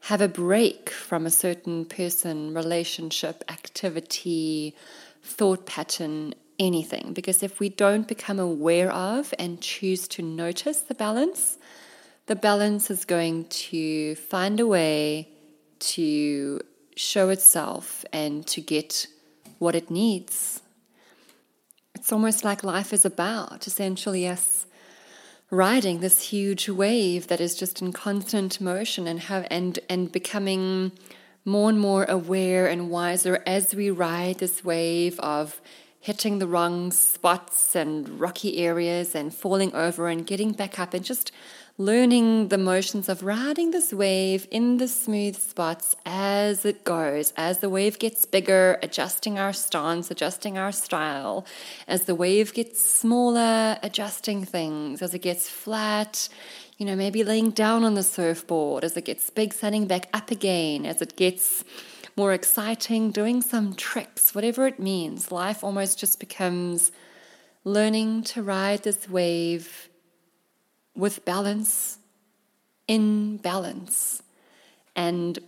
have 0.00 0.20
a 0.20 0.28
break 0.28 0.90
from 0.90 1.24
a 1.24 1.30
certain 1.30 1.84
person, 1.84 2.54
relationship, 2.54 3.42
activity, 3.48 4.74
thought 5.22 5.64
pattern, 5.66 6.34
anything. 6.58 7.12
Because 7.12 7.42
if 7.42 7.58
we 7.60 7.68
don't 7.68 8.06
become 8.06 8.38
aware 8.38 8.92
of 8.92 9.32
and 9.38 9.60
choose 9.60 10.06
to 10.08 10.22
notice 10.22 10.80
the 10.80 10.94
balance, 10.94 11.58
the 12.26 12.36
balance 12.36 12.90
is 12.90 13.04
going 13.04 13.46
to 13.46 14.14
find 14.16 14.60
a 14.60 14.66
way 14.66 15.28
to 15.78 16.60
show 16.96 17.28
itself 17.30 18.04
and 18.12 18.46
to 18.46 18.60
get 18.60 19.06
what 19.58 19.74
it 19.74 19.90
needs. 19.90 20.62
It's 22.04 22.12
almost 22.12 22.44
like 22.44 22.62
life 22.62 22.92
is 22.92 23.06
about 23.06 23.66
essentially 23.66 24.28
us 24.28 24.66
riding 25.48 26.00
this 26.00 26.20
huge 26.20 26.68
wave 26.68 27.28
that 27.28 27.40
is 27.40 27.54
just 27.54 27.80
in 27.80 27.94
constant 27.94 28.60
motion 28.60 29.06
and 29.06 29.20
have 29.20 29.46
and 29.50 29.78
and 29.88 30.12
becoming 30.12 30.92
more 31.46 31.70
and 31.70 31.80
more 31.80 32.04
aware 32.04 32.66
and 32.66 32.90
wiser 32.90 33.42
as 33.46 33.74
we 33.74 33.88
ride 33.88 34.36
this 34.36 34.62
wave 34.62 35.18
of 35.20 35.62
hitting 35.98 36.40
the 36.40 36.46
wrong 36.46 36.92
spots 36.92 37.74
and 37.74 38.20
rocky 38.20 38.58
areas 38.58 39.14
and 39.14 39.32
falling 39.32 39.74
over 39.74 40.08
and 40.08 40.26
getting 40.26 40.52
back 40.52 40.78
up 40.78 40.92
and 40.92 41.06
just 41.06 41.32
learning 41.76 42.48
the 42.48 42.58
motions 42.58 43.08
of 43.08 43.24
riding 43.24 43.72
this 43.72 43.92
wave 43.92 44.46
in 44.52 44.76
the 44.76 44.86
smooth 44.86 45.36
spots 45.36 45.96
as 46.06 46.64
it 46.64 46.84
goes, 46.84 47.32
as 47.36 47.58
the 47.58 47.68
wave 47.68 47.98
gets 47.98 48.24
bigger, 48.24 48.78
adjusting 48.80 49.40
our 49.40 49.52
stance, 49.52 50.08
adjusting 50.08 50.56
our 50.56 50.70
style, 50.70 51.44
as 51.88 52.04
the 52.04 52.14
wave 52.14 52.54
gets 52.54 52.80
smaller, 52.80 53.76
adjusting 53.82 54.44
things, 54.44 55.02
as 55.02 55.14
it 55.14 55.18
gets 55.18 55.48
flat, 55.48 56.28
you 56.78 56.86
know, 56.86 56.94
maybe 56.94 57.24
laying 57.24 57.50
down 57.50 57.82
on 57.82 57.94
the 57.94 58.04
surfboard, 58.04 58.84
as 58.84 58.96
it 58.96 59.04
gets 59.04 59.28
big, 59.30 59.52
setting 59.52 59.88
back 59.88 60.08
up 60.12 60.30
again, 60.30 60.86
as 60.86 61.02
it 61.02 61.16
gets 61.16 61.64
more 62.16 62.32
exciting, 62.32 63.10
doing 63.10 63.42
some 63.42 63.74
tricks, 63.74 64.32
whatever 64.32 64.68
it 64.68 64.78
means. 64.78 65.32
Life 65.32 65.64
almost 65.64 65.98
just 65.98 66.20
becomes 66.20 66.92
learning 67.64 68.22
to 68.22 68.44
ride 68.44 68.84
this 68.84 69.08
wave 69.08 69.88
with 70.94 71.24
balance, 71.24 71.98
in 72.86 73.38
balance, 73.38 74.22
and 74.94 75.38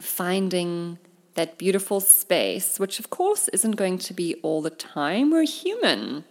finding 0.00 0.98
that 1.34 1.58
beautiful 1.58 2.00
space, 2.00 2.78
which 2.80 2.98
of 2.98 3.10
course 3.10 3.48
isn't 3.48 3.76
going 3.76 3.98
to 3.98 4.14
be 4.14 4.34
all 4.42 4.62
the 4.62 4.70
time. 4.70 5.30
We're 5.30 5.44
human. 5.44 6.24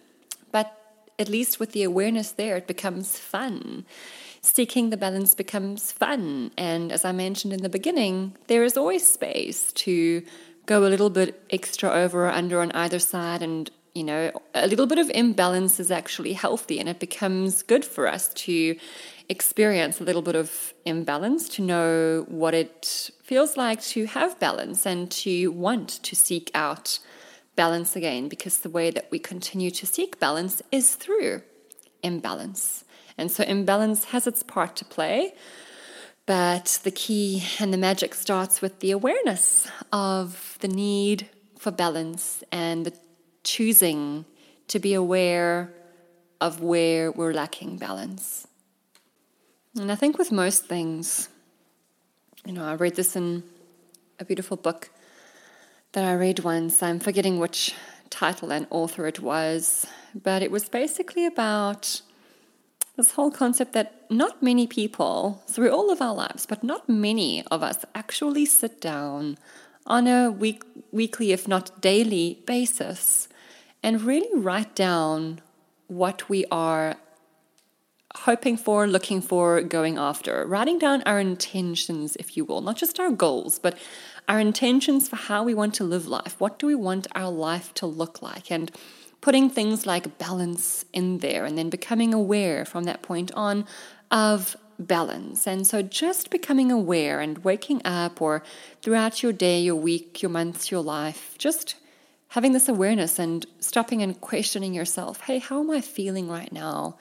But 0.51 0.75
at 1.19 1.29
least 1.29 1.59
with 1.59 1.71
the 1.71 1.83
awareness 1.83 2.31
there, 2.31 2.57
it 2.57 2.67
becomes 2.67 3.17
fun 3.17 3.85
seeking 4.45 4.89
the 4.89 4.97
balance 4.97 5.33
becomes 5.35 5.91
fun. 5.91 6.51
And 6.57 6.91
as 6.91 7.03
I 7.03 7.11
mentioned 7.11 7.53
in 7.53 7.63
the 7.63 7.69
beginning, 7.69 8.35
there 8.47 8.63
is 8.63 8.77
always 8.77 9.07
space 9.07 9.73
to 9.73 10.23
go 10.65 10.85
a 10.85 10.89
little 10.89 11.09
bit 11.09 11.43
extra 11.49 11.89
over 11.89 12.27
or 12.27 12.29
under 12.29 12.61
on 12.61 12.71
either 12.71 12.99
side. 12.99 13.41
And, 13.41 13.69
you 13.95 14.03
know, 14.03 14.31
a 14.53 14.67
little 14.67 14.85
bit 14.85 14.99
of 14.99 15.09
imbalance 15.09 15.79
is 15.79 15.89
actually 15.89 16.33
healthy 16.33 16.79
and 16.79 16.89
it 16.89 16.99
becomes 16.99 17.63
good 17.63 17.85
for 17.85 18.07
us 18.07 18.33
to 18.33 18.77
experience 19.29 19.99
a 19.99 20.03
little 20.03 20.21
bit 20.21 20.35
of 20.35 20.73
imbalance, 20.83 21.47
to 21.49 21.61
know 21.61 22.25
what 22.27 22.53
it 22.53 23.09
feels 23.23 23.55
like 23.55 23.81
to 23.81 24.05
have 24.05 24.37
balance 24.39 24.85
and 24.85 25.09
to 25.09 25.47
want 25.47 25.89
to 26.03 26.15
seek 26.15 26.51
out 26.53 26.99
balance 27.55 27.95
again, 27.95 28.27
because 28.27 28.59
the 28.59 28.69
way 28.69 28.91
that 28.91 29.07
we 29.09 29.17
continue 29.17 29.71
to 29.71 29.85
seek 29.85 30.19
balance 30.19 30.61
is 30.73 30.95
through 30.95 31.41
imbalance. 32.03 32.83
And 33.17 33.31
so 33.31 33.45
imbalance 33.45 34.05
has 34.05 34.27
its 34.27 34.43
part 34.43 34.75
to 34.75 34.85
play. 34.85 35.33
But 36.25 36.79
the 36.83 36.91
key 36.91 37.43
and 37.59 37.71
the 37.71 37.77
magic 37.77 38.13
starts 38.13 38.61
with 38.61 38.81
the 38.81 38.91
awareness 38.91 39.69
of 39.93 40.57
the 40.59 40.67
need 40.67 41.29
for 41.57 41.71
balance 41.71 42.43
and 42.51 42.85
the 42.85 42.93
choosing 43.45 44.25
to 44.67 44.79
be 44.79 44.93
aware 44.93 45.71
of 46.41 46.61
where 46.61 47.11
we're 47.11 47.33
lacking 47.33 47.77
balance. 47.77 48.47
And 49.79 49.91
I 49.91 49.95
think 49.95 50.17
with 50.17 50.31
most 50.31 50.65
things, 50.65 51.29
you 52.45 52.53
know, 52.53 52.65
I 52.65 52.73
read 52.75 52.95
this 52.95 53.15
in 53.15 53.43
a 54.19 54.25
beautiful 54.25 54.57
book 54.57 54.89
that 55.93 56.03
I 56.03 56.13
read 56.13 56.39
once. 56.39 56.83
I'm 56.83 56.99
forgetting 56.99 57.39
which 57.39 57.73
title 58.09 58.51
and 58.51 58.67
author 58.69 59.07
it 59.07 59.19
was, 59.19 59.85
but 60.13 60.41
it 60.41 60.51
was 60.51 60.67
basically 60.67 61.25
about 61.25 62.01
this 62.95 63.11
whole 63.11 63.31
concept 63.31 63.73
that 63.73 64.09
not 64.09 64.41
many 64.41 64.67
people, 64.67 65.43
through 65.47 65.71
all 65.71 65.91
of 65.91 66.01
our 66.01 66.13
lives, 66.13 66.45
but 66.45 66.63
not 66.63 66.87
many 66.87 67.43
of 67.47 67.61
us 67.61 67.83
actually 67.93 68.45
sit 68.45 68.79
down 68.79 69.37
on 69.85 70.07
a 70.07 70.31
week, 70.31 70.63
weekly, 70.91 71.31
if 71.31 71.47
not 71.47 71.81
daily 71.81 72.39
basis 72.45 73.27
and 73.85 74.01
really 74.01 74.27
write 74.33 74.73
down 74.73 75.39
what 75.85 76.27
we 76.27 76.43
are 76.49 76.95
hoping 78.15 78.57
for, 78.57 78.87
looking 78.87 79.21
for, 79.21 79.61
going 79.61 79.95
after, 79.99 80.43
writing 80.47 80.79
down 80.79 81.03
our 81.05 81.19
intentions, 81.19 82.15
if 82.15 82.35
you 82.35 82.43
will, 82.43 82.61
not 82.61 82.77
just 82.77 82.99
our 82.99 83.11
goals, 83.11 83.59
but 83.59 83.77
our 84.27 84.39
intentions 84.39 85.07
for 85.07 85.17
how 85.17 85.43
we 85.43 85.53
want 85.53 85.75
to 85.75 85.83
live 85.83 86.07
life. 86.07 86.35
What 86.39 86.57
do 86.57 86.65
we 86.65 86.73
want 86.73 87.05
our 87.13 87.29
life 87.29 87.75
to 87.75 87.85
look 87.85 88.23
like? 88.23 88.51
And 88.51 88.71
putting 89.21 89.51
things 89.51 89.85
like 89.85 90.17
balance 90.17 90.83
in 90.91 91.19
there 91.19 91.45
and 91.45 91.55
then 91.55 91.69
becoming 91.69 92.11
aware 92.11 92.65
from 92.65 92.85
that 92.85 93.03
point 93.03 93.31
on 93.33 93.67
of 94.09 94.57
balance. 94.79 95.45
And 95.45 95.67
so 95.67 95.83
just 95.83 96.31
becoming 96.31 96.71
aware 96.71 97.19
and 97.19 97.37
waking 97.43 97.83
up 97.85 98.19
or 98.19 98.41
throughout 98.81 99.21
your 99.21 99.31
day, 99.31 99.61
your 99.61 99.75
week, 99.75 100.23
your 100.23 100.31
month, 100.31 100.71
your 100.71 100.81
life, 100.81 101.35
just 101.37 101.75
having 102.29 102.53
this 102.53 102.67
awareness 102.67 103.19
and 103.19 103.45
stopping 103.59 104.01
and 104.01 104.19
questioning 104.21 104.73
yourself 104.73 105.21
hey, 105.21 105.39
how 105.39 105.59
am 105.59 105.71
I 105.71 105.81
feeling 105.81 106.29
right 106.29 106.51
now? 106.51 106.97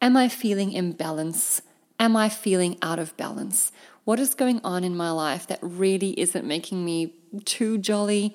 Am 0.00 0.16
I 0.16 0.28
feeling 0.28 0.72
imbalance? 0.72 1.62
Am 1.98 2.16
I 2.16 2.28
feeling 2.28 2.78
out 2.82 2.98
of 2.98 3.16
balance? 3.16 3.72
What 4.04 4.20
is 4.20 4.34
going 4.34 4.60
on 4.64 4.84
in 4.84 4.96
my 4.96 5.10
life 5.10 5.46
that 5.48 5.58
really 5.60 6.18
isn't 6.18 6.46
making 6.46 6.84
me 6.84 7.14
too 7.44 7.78
jolly? 7.78 8.34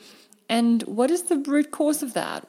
And 0.49 0.83
what 0.83 1.09
is 1.09 1.23
the 1.23 1.37
root 1.37 1.71
cause 1.71 2.03
of 2.03 2.13
that? 2.13 2.45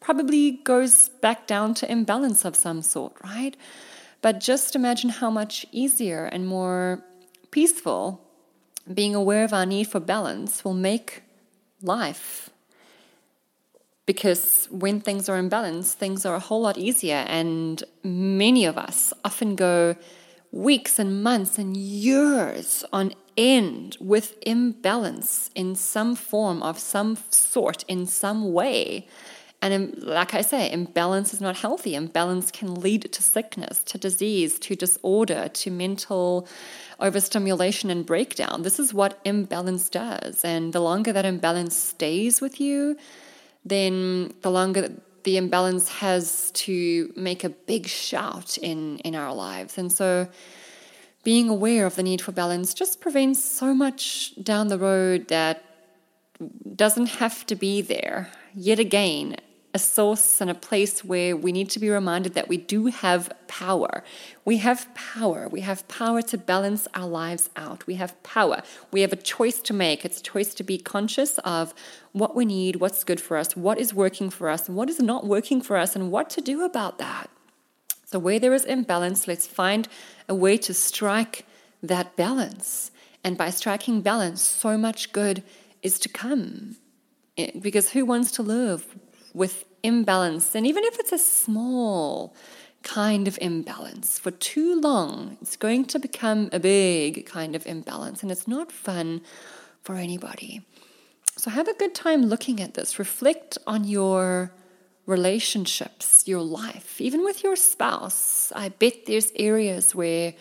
Probably 0.00 0.52
goes 0.62 1.08
back 1.08 1.46
down 1.46 1.74
to 1.74 1.90
imbalance 1.90 2.44
of 2.44 2.54
some 2.54 2.82
sort, 2.82 3.14
right? 3.24 3.56
But 4.20 4.40
just 4.40 4.76
imagine 4.76 5.10
how 5.10 5.30
much 5.30 5.66
easier 5.72 6.26
and 6.26 6.46
more 6.46 7.02
peaceful 7.50 8.20
being 8.92 9.14
aware 9.14 9.44
of 9.44 9.52
our 9.52 9.66
need 9.66 9.84
for 9.84 10.00
balance 10.00 10.64
will 10.64 10.74
make 10.74 11.22
life 11.82 12.50
because 14.08 14.66
when 14.70 15.02
things 15.02 15.28
are 15.28 15.36
in 15.36 15.50
balance, 15.50 15.92
things 15.92 16.24
are 16.24 16.34
a 16.34 16.40
whole 16.40 16.62
lot 16.62 16.78
easier. 16.78 17.26
And 17.28 17.84
many 18.02 18.64
of 18.64 18.78
us 18.78 19.12
often 19.22 19.54
go 19.54 19.96
weeks 20.50 20.98
and 20.98 21.22
months 21.22 21.58
and 21.58 21.76
years 21.76 22.86
on 22.90 23.12
end 23.36 23.98
with 24.00 24.38
imbalance 24.46 25.50
in 25.54 25.74
some 25.74 26.16
form 26.16 26.62
of 26.62 26.78
some 26.78 27.18
sort, 27.28 27.82
in 27.82 28.06
some 28.06 28.54
way. 28.54 29.06
And 29.60 29.74
um, 29.74 29.92
like 29.98 30.32
I 30.32 30.40
say, 30.40 30.72
imbalance 30.72 31.34
is 31.34 31.42
not 31.42 31.58
healthy. 31.58 31.94
Imbalance 31.94 32.50
can 32.50 32.76
lead 32.76 33.12
to 33.12 33.22
sickness, 33.22 33.82
to 33.82 33.98
disease, 33.98 34.58
to 34.60 34.74
disorder, 34.74 35.50
to 35.52 35.70
mental 35.70 36.48
overstimulation 36.98 37.90
and 37.90 38.06
breakdown. 38.06 38.62
This 38.62 38.80
is 38.80 38.94
what 38.94 39.20
imbalance 39.26 39.90
does. 39.90 40.46
And 40.46 40.72
the 40.72 40.80
longer 40.80 41.12
that 41.12 41.26
imbalance 41.26 41.76
stays 41.76 42.40
with 42.40 42.58
you, 42.58 42.96
then 43.64 44.34
the 44.42 44.50
longer 44.50 44.90
the 45.24 45.36
imbalance 45.36 45.88
has 45.88 46.50
to 46.52 47.12
make 47.16 47.44
a 47.44 47.50
big 47.50 47.86
shout 47.86 48.56
in, 48.58 48.98
in 49.00 49.14
our 49.14 49.34
lives. 49.34 49.76
And 49.76 49.92
so 49.92 50.28
being 51.22 51.48
aware 51.48 51.84
of 51.84 51.96
the 51.96 52.02
need 52.02 52.22
for 52.22 52.32
balance 52.32 52.72
just 52.72 53.00
prevents 53.00 53.42
so 53.42 53.74
much 53.74 54.32
down 54.42 54.68
the 54.68 54.78
road 54.78 55.28
that 55.28 55.64
doesn't 56.74 57.06
have 57.06 57.44
to 57.46 57.54
be 57.54 57.82
there. 57.82 58.30
Yet 58.54 58.78
again, 58.78 59.36
a 59.74 59.78
source 59.78 60.40
and 60.40 60.50
a 60.50 60.54
place 60.54 61.04
where 61.04 61.36
we 61.36 61.52
need 61.52 61.68
to 61.70 61.78
be 61.78 61.90
reminded 61.90 62.34
that 62.34 62.48
we 62.48 62.56
do 62.56 62.86
have 62.86 63.30
power. 63.48 64.02
We 64.44 64.58
have 64.58 64.92
power. 64.94 65.46
We 65.48 65.60
have 65.60 65.86
power 65.88 66.22
to 66.22 66.38
balance 66.38 66.88
our 66.94 67.06
lives 67.06 67.50
out. 67.54 67.86
We 67.86 67.96
have 67.96 68.20
power. 68.22 68.62
We 68.90 69.02
have 69.02 69.12
a 69.12 69.16
choice 69.16 69.60
to 69.60 69.74
make. 69.74 70.04
It's 70.04 70.20
a 70.20 70.22
choice 70.22 70.54
to 70.54 70.62
be 70.62 70.78
conscious 70.78 71.38
of 71.38 71.74
what 72.12 72.34
we 72.34 72.46
need, 72.46 72.76
what's 72.76 73.04
good 73.04 73.20
for 73.20 73.36
us, 73.36 73.56
what 73.56 73.78
is 73.78 73.92
working 73.92 74.30
for 74.30 74.48
us, 74.48 74.68
and 74.68 74.76
what 74.76 74.88
is 74.88 75.00
not 75.00 75.26
working 75.26 75.60
for 75.60 75.76
us, 75.76 75.94
and 75.94 76.10
what 76.10 76.30
to 76.30 76.40
do 76.40 76.64
about 76.64 76.98
that. 76.98 77.28
So, 78.06 78.18
where 78.18 78.38
there 78.38 78.54
is 78.54 78.64
imbalance, 78.64 79.28
let's 79.28 79.46
find 79.46 79.86
a 80.28 80.34
way 80.34 80.56
to 80.58 80.72
strike 80.72 81.44
that 81.82 82.16
balance. 82.16 82.90
And 83.22 83.36
by 83.36 83.50
striking 83.50 84.00
balance, 84.00 84.40
so 84.40 84.78
much 84.78 85.12
good 85.12 85.42
is 85.82 85.98
to 85.98 86.08
come. 86.08 86.76
Eh, 87.36 87.50
because 87.60 87.90
who 87.90 88.06
wants 88.06 88.32
to 88.32 88.42
live 88.42 88.96
with 89.34 89.64
imbalance, 89.82 90.54
and 90.54 90.66
even 90.66 90.84
if 90.84 90.98
it's 90.98 91.12
a 91.12 91.18
small 91.18 92.34
kind 92.82 93.28
of 93.28 93.38
imbalance 93.40 94.18
for 94.18 94.30
too 94.30 94.80
long, 94.80 95.36
it's 95.42 95.56
going 95.56 95.84
to 95.84 95.98
become 95.98 96.48
a 96.52 96.60
big 96.60 97.26
kind 97.26 97.54
of 97.56 97.66
imbalance, 97.66 98.22
and 98.22 98.30
it's 98.30 98.48
not 98.48 98.72
fun 98.72 99.20
for 99.82 99.96
anybody. 99.96 100.62
So, 101.36 101.50
have 101.50 101.68
a 101.68 101.74
good 101.74 101.94
time 101.94 102.22
looking 102.26 102.60
at 102.60 102.74
this. 102.74 102.98
Reflect 102.98 103.58
on 103.66 103.84
your 103.84 104.52
relationships, 105.06 106.24
your 106.26 106.42
life, 106.42 107.00
even 107.00 107.24
with 107.24 107.42
your 107.42 107.56
spouse. 107.56 108.52
I 108.54 108.68
bet 108.68 109.06
there's 109.06 109.32
areas 109.36 109.94
where 109.94 110.34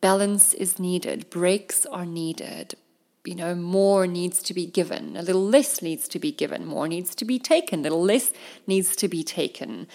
balance 0.00 0.54
is 0.54 0.78
needed, 0.78 1.28
breaks 1.30 1.86
are 1.86 2.06
needed, 2.06 2.74
you 3.24 3.34
know, 3.34 3.54
more 3.54 4.06
needs 4.06 4.42
to 4.42 4.54
be 4.54 4.66
given, 4.66 5.16
a 5.16 5.22
little 5.22 5.44
less 5.44 5.80
needs 5.80 6.06
to 6.08 6.18
be 6.18 6.30
given, 6.30 6.66
more 6.66 6.86
needs 6.86 7.14
to 7.14 7.24
be 7.24 7.38
taken, 7.38 7.80
a 7.80 7.82
little 7.84 8.02
less 8.02 8.32
needs 8.66 8.94
to 8.96 9.08
be 9.08 9.24
taken. 9.24 9.86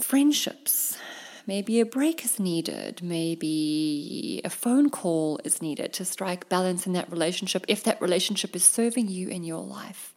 Friendships, 0.00 0.98
maybe 1.46 1.78
a 1.80 1.86
break 1.86 2.24
is 2.24 2.40
needed, 2.40 3.00
maybe 3.02 4.40
a 4.44 4.50
phone 4.50 4.90
call 4.90 5.40
is 5.44 5.62
needed 5.62 5.92
to 5.94 6.04
strike 6.04 6.48
balance 6.48 6.86
in 6.86 6.92
that 6.94 7.10
relationship 7.10 7.64
if 7.68 7.84
that 7.84 8.02
relationship 8.02 8.56
is 8.56 8.64
serving 8.64 9.08
you 9.08 9.28
in 9.28 9.44
your 9.44 9.62
life. 9.62 10.12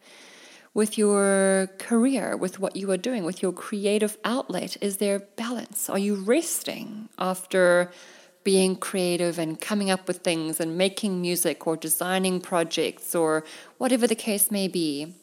With 0.73 0.97
your 0.97 1.69
career, 1.77 2.37
with 2.37 2.59
what 2.59 2.75
you 2.75 2.89
are 2.91 2.97
doing, 2.97 3.23
with 3.23 3.41
your 3.41 3.51
creative 3.51 4.17
outlet, 4.23 4.77
is 4.81 4.97
there 4.97 5.19
balance? 5.19 5.89
Are 5.89 5.99
you 5.99 6.15
resting 6.15 7.09
after? 7.17 7.91
Being 8.43 8.75
creative 8.75 9.37
and 9.37 9.59
coming 9.59 9.91
up 9.91 10.07
with 10.07 10.17
things 10.17 10.59
and 10.59 10.77
making 10.77 11.21
music 11.21 11.67
or 11.67 11.75
designing 11.75 12.39
projects 12.39 13.13
or 13.13 13.43
whatever 13.77 14.07
the 14.07 14.15
case 14.15 14.49
may 14.49 14.67
be, 14.67 15.13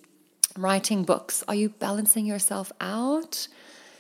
writing 0.57 1.03
books, 1.03 1.43
are 1.49 1.55
you 1.55 1.69
balancing 1.69 2.27
yourself 2.27 2.71
out? 2.81 3.49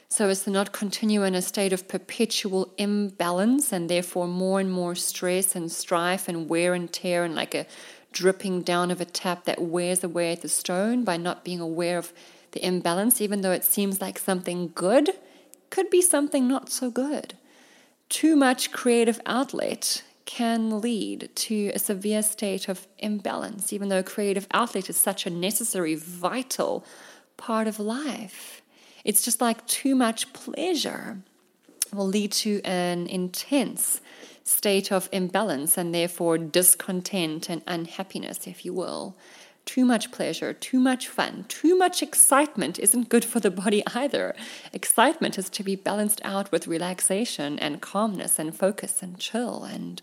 So 0.08 0.28
as 0.28 0.44
to 0.44 0.50
not 0.50 0.72
continue 0.72 1.24
in 1.24 1.34
a 1.34 1.42
state 1.42 1.72
of 1.72 1.88
perpetual 1.88 2.72
imbalance 2.78 3.72
and 3.72 3.90
therefore 3.90 4.28
more 4.28 4.60
and 4.60 4.70
more 4.70 4.94
stress 4.94 5.56
and 5.56 5.70
strife 5.72 6.28
and 6.28 6.48
wear 6.48 6.74
and 6.74 6.92
tear 6.92 7.24
and 7.24 7.34
like 7.34 7.54
a 7.54 7.66
dripping 8.12 8.62
down 8.62 8.90
of 8.90 9.00
a 9.00 9.04
tap 9.04 9.44
that 9.44 9.60
wears 9.60 10.04
away 10.04 10.32
at 10.32 10.42
the 10.42 10.48
stone 10.48 11.04
by 11.04 11.16
not 11.16 11.44
being 11.44 11.60
aware 11.60 11.98
of 11.98 12.12
the 12.52 12.64
imbalance, 12.64 13.20
even 13.20 13.40
though 13.40 13.52
it 13.52 13.64
seems 13.64 14.00
like 14.00 14.18
something 14.18 14.70
good, 14.74 15.10
could 15.70 15.90
be 15.90 16.00
something 16.00 16.46
not 16.46 16.70
so 16.70 16.90
good 16.90 17.34
too 18.08 18.36
much 18.36 18.72
creative 18.72 19.20
outlet 19.26 20.02
can 20.24 20.80
lead 20.80 21.30
to 21.34 21.70
a 21.74 21.78
severe 21.78 22.22
state 22.22 22.68
of 22.68 22.86
imbalance, 22.98 23.72
even 23.72 23.88
though 23.88 24.02
creative 24.02 24.46
outlet 24.50 24.90
is 24.90 24.96
such 24.96 25.24
a 25.24 25.30
necessary, 25.30 25.94
vital 25.94 26.84
part 27.36 27.68
of 27.68 27.78
life. 27.78 28.62
It's 29.04 29.24
just 29.24 29.40
like 29.40 29.64
too 29.66 29.94
much 29.94 30.32
pleasure 30.32 31.18
will 31.92 32.08
lead 32.08 32.32
to 32.32 32.60
an 32.64 33.06
intense 33.06 34.00
state 34.42 34.92
of 34.92 35.08
imbalance 35.12 35.78
and 35.78 35.94
therefore 35.94 36.38
discontent 36.38 37.48
and 37.48 37.62
unhappiness, 37.66 38.46
if 38.46 38.64
you 38.64 38.72
will 38.72 39.16
too 39.66 39.84
much 39.84 40.10
pleasure, 40.10 40.54
too 40.54 40.78
much 40.78 41.08
fun, 41.08 41.44
too 41.48 41.76
much 41.76 42.02
excitement 42.02 42.78
isn't 42.78 43.10
good 43.10 43.24
for 43.24 43.40
the 43.40 43.50
body 43.50 43.82
either. 43.94 44.34
Excitement 44.72 45.36
is 45.36 45.50
to 45.50 45.62
be 45.62 45.76
balanced 45.76 46.20
out 46.24 46.50
with 46.50 46.66
relaxation 46.66 47.58
and 47.58 47.82
calmness 47.82 48.38
and 48.38 48.56
focus 48.56 49.02
and 49.02 49.18
chill 49.18 49.64
and 49.64 50.00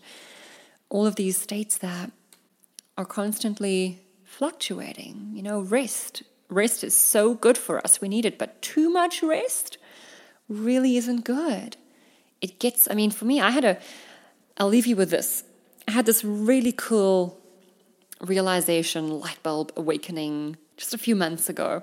all 0.90 1.06
of 1.06 1.16
these 1.16 1.36
states 1.36 1.78
that 1.78 2.12
are 2.96 3.06
constantly 3.06 3.98
fluctuating. 4.24 5.32
You 5.34 5.42
know, 5.42 5.60
rest. 5.60 6.22
Rest 6.48 6.84
is 6.84 6.96
so 6.96 7.34
good 7.34 7.58
for 7.58 7.78
us. 7.80 8.00
We 8.00 8.08
need 8.08 8.26
it, 8.26 8.38
but 8.38 8.60
too 8.62 8.90
much 8.90 9.22
rest 9.22 9.78
really 10.48 10.96
isn't 10.96 11.24
good. 11.24 11.76
It 12.40 12.60
gets, 12.60 12.88
I 12.90 12.94
mean, 12.94 13.10
for 13.10 13.24
me, 13.24 13.40
I 13.40 13.50
had 13.50 13.64
a, 13.64 13.78
I'll 14.58 14.68
leave 14.68 14.86
you 14.86 14.94
with 14.94 15.10
this. 15.10 15.44
I 15.88 15.92
had 15.92 16.06
this 16.06 16.22
really 16.22 16.72
cool 16.72 17.40
realization, 18.20 19.20
light 19.20 19.42
bulb 19.42 19.72
awakening 19.76 20.56
just 20.76 20.94
a 20.94 20.98
few 20.98 21.16
months 21.16 21.48
ago. 21.48 21.82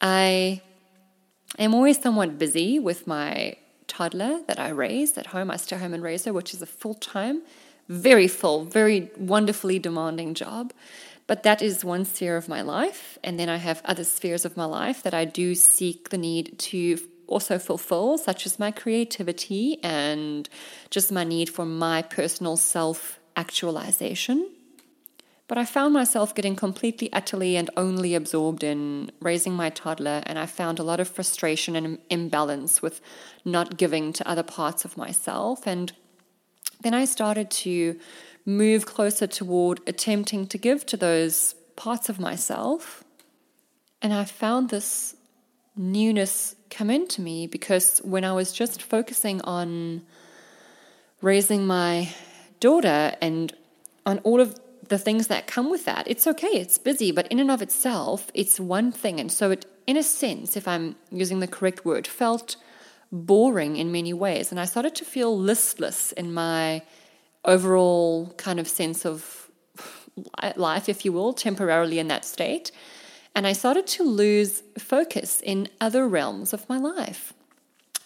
I 0.00 0.60
am 1.58 1.74
always 1.74 2.00
somewhat 2.00 2.38
busy 2.38 2.78
with 2.78 3.06
my 3.06 3.56
toddler 3.86 4.40
that 4.46 4.58
I 4.58 4.70
raise 4.70 5.16
at 5.16 5.28
home. 5.28 5.50
I 5.50 5.56
stay 5.56 5.76
home 5.76 5.94
and 5.94 6.02
raise 6.02 6.24
her, 6.24 6.32
which 6.32 6.52
is 6.52 6.62
a 6.62 6.66
full 6.66 6.94
time, 6.94 7.42
very 7.88 8.28
full, 8.28 8.64
very 8.64 9.10
wonderfully 9.16 9.78
demanding 9.78 10.34
job. 10.34 10.72
But 11.26 11.42
that 11.42 11.62
is 11.62 11.84
one 11.84 12.04
sphere 12.04 12.36
of 12.36 12.48
my 12.48 12.62
life. 12.62 13.18
And 13.24 13.38
then 13.38 13.48
I 13.48 13.56
have 13.56 13.82
other 13.84 14.04
spheres 14.04 14.44
of 14.44 14.56
my 14.56 14.64
life 14.64 15.02
that 15.02 15.14
I 15.14 15.24
do 15.24 15.54
seek 15.54 16.10
the 16.10 16.18
need 16.18 16.58
to 16.58 16.98
also 17.26 17.58
fulfill, 17.58 18.18
such 18.18 18.46
as 18.46 18.58
my 18.58 18.70
creativity 18.70 19.78
and 19.82 20.48
just 20.90 21.10
my 21.10 21.24
need 21.24 21.50
for 21.50 21.64
my 21.64 22.02
personal 22.02 22.56
self 22.56 23.18
actualization. 23.36 24.48
But 25.48 25.58
I 25.58 25.64
found 25.64 25.94
myself 25.94 26.34
getting 26.34 26.56
completely, 26.56 27.12
utterly, 27.12 27.56
and 27.56 27.70
only 27.76 28.14
absorbed 28.14 28.64
in 28.64 29.12
raising 29.20 29.52
my 29.52 29.70
toddler, 29.70 30.22
and 30.26 30.38
I 30.38 30.46
found 30.46 30.78
a 30.78 30.82
lot 30.82 30.98
of 30.98 31.08
frustration 31.08 31.76
and 31.76 31.98
imbalance 32.10 32.82
with 32.82 33.00
not 33.44 33.76
giving 33.76 34.12
to 34.14 34.28
other 34.28 34.42
parts 34.42 34.84
of 34.84 34.96
myself. 34.96 35.66
And 35.66 35.92
then 36.80 36.94
I 36.94 37.04
started 37.04 37.50
to 37.62 37.98
move 38.44 38.86
closer 38.86 39.26
toward 39.26 39.80
attempting 39.86 40.46
to 40.48 40.58
give 40.58 40.84
to 40.86 40.96
those 40.96 41.54
parts 41.76 42.08
of 42.08 42.18
myself. 42.18 43.04
And 44.02 44.12
I 44.12 44.24
found 44.24 44.70
this 44.70 45.14
newness 45.76 46.56
come 46.70 46.90
into 46.90 47.20
me 47.20 47.46
because 47.46 48.00
when 48.02 48.24
I 48.24 48.32
was 48.32 48.52
just 48.52 48.82
focusing 48.82 49.40
on 49.42 50.02
raising 51.22 51.66
my 51.66 52.08
daughter 52.60 53.14
and 53.20 53.52
on 54.04 54.18
all 54.20 54.40
of 54.40 54.58
the 54.88 54.98
things 54.98 55.26
that 55.26 55.46
come 55.46 55.70
with 55.70 55.84
that. 55.84 56.06
It's 56.06 56.26
okay, 56.26 56.48
it's 56.48 56.78
busy, 56.78 57.12
but 57.12 57.26
in 57.28 57.38
and 57.38 57.50
of 57.50 57.62
itself, 57.62 58.30
it's 58.34 58.60
one 58.60 58.92
thing. 58.92 59.20
And 59.20 59.30
so 59.30 59.50
it, 59.50 59.66
in 59.86 59.96
a 59.96 60.02
sense, 60.02 60.56
if 60.56 60.66
I'm 60.66 60.96
using 61.10 61.40
the 61.40 61.46
correct 61.46 61.84
word, 61.84 62.06
felt 62.06 62.56
boring 63.12 63.76
in 63.76 63.92
many 63.92 64.12
ways. 64.12 64.50
And 64.50 64.60
I 64.60 64.64
started 64.64 64.94
to 64.96 65.04
feel 65.04 65.36
listless 65.36 66.12
in 66.12 66.32
my 66.32 66.82
overall 67.44 68.34
kind 68.36 68.58
of 68.58 68.68
sense 68.68 69.04
of 69.04 69.50
life, 70.56 70.88
if 70.88 71.04
you 71.04 71.12
will, 71.12 71.32
temporarily 71.32 71.98
in 71.98 72.08
that 72.08 72.24
state. 72.24 72.72
And 73.34 73.46
I 73.46 73.52
started 73.52 73.86
to 73.88 74.02
lose 74.02 74.62
focus 74.78 75.40
in 75.42 75.68
other 75.80 76.08
realms 76.08 76.52
of 76.52 76.68
my 76.68 76.78
life. 76.78 77.34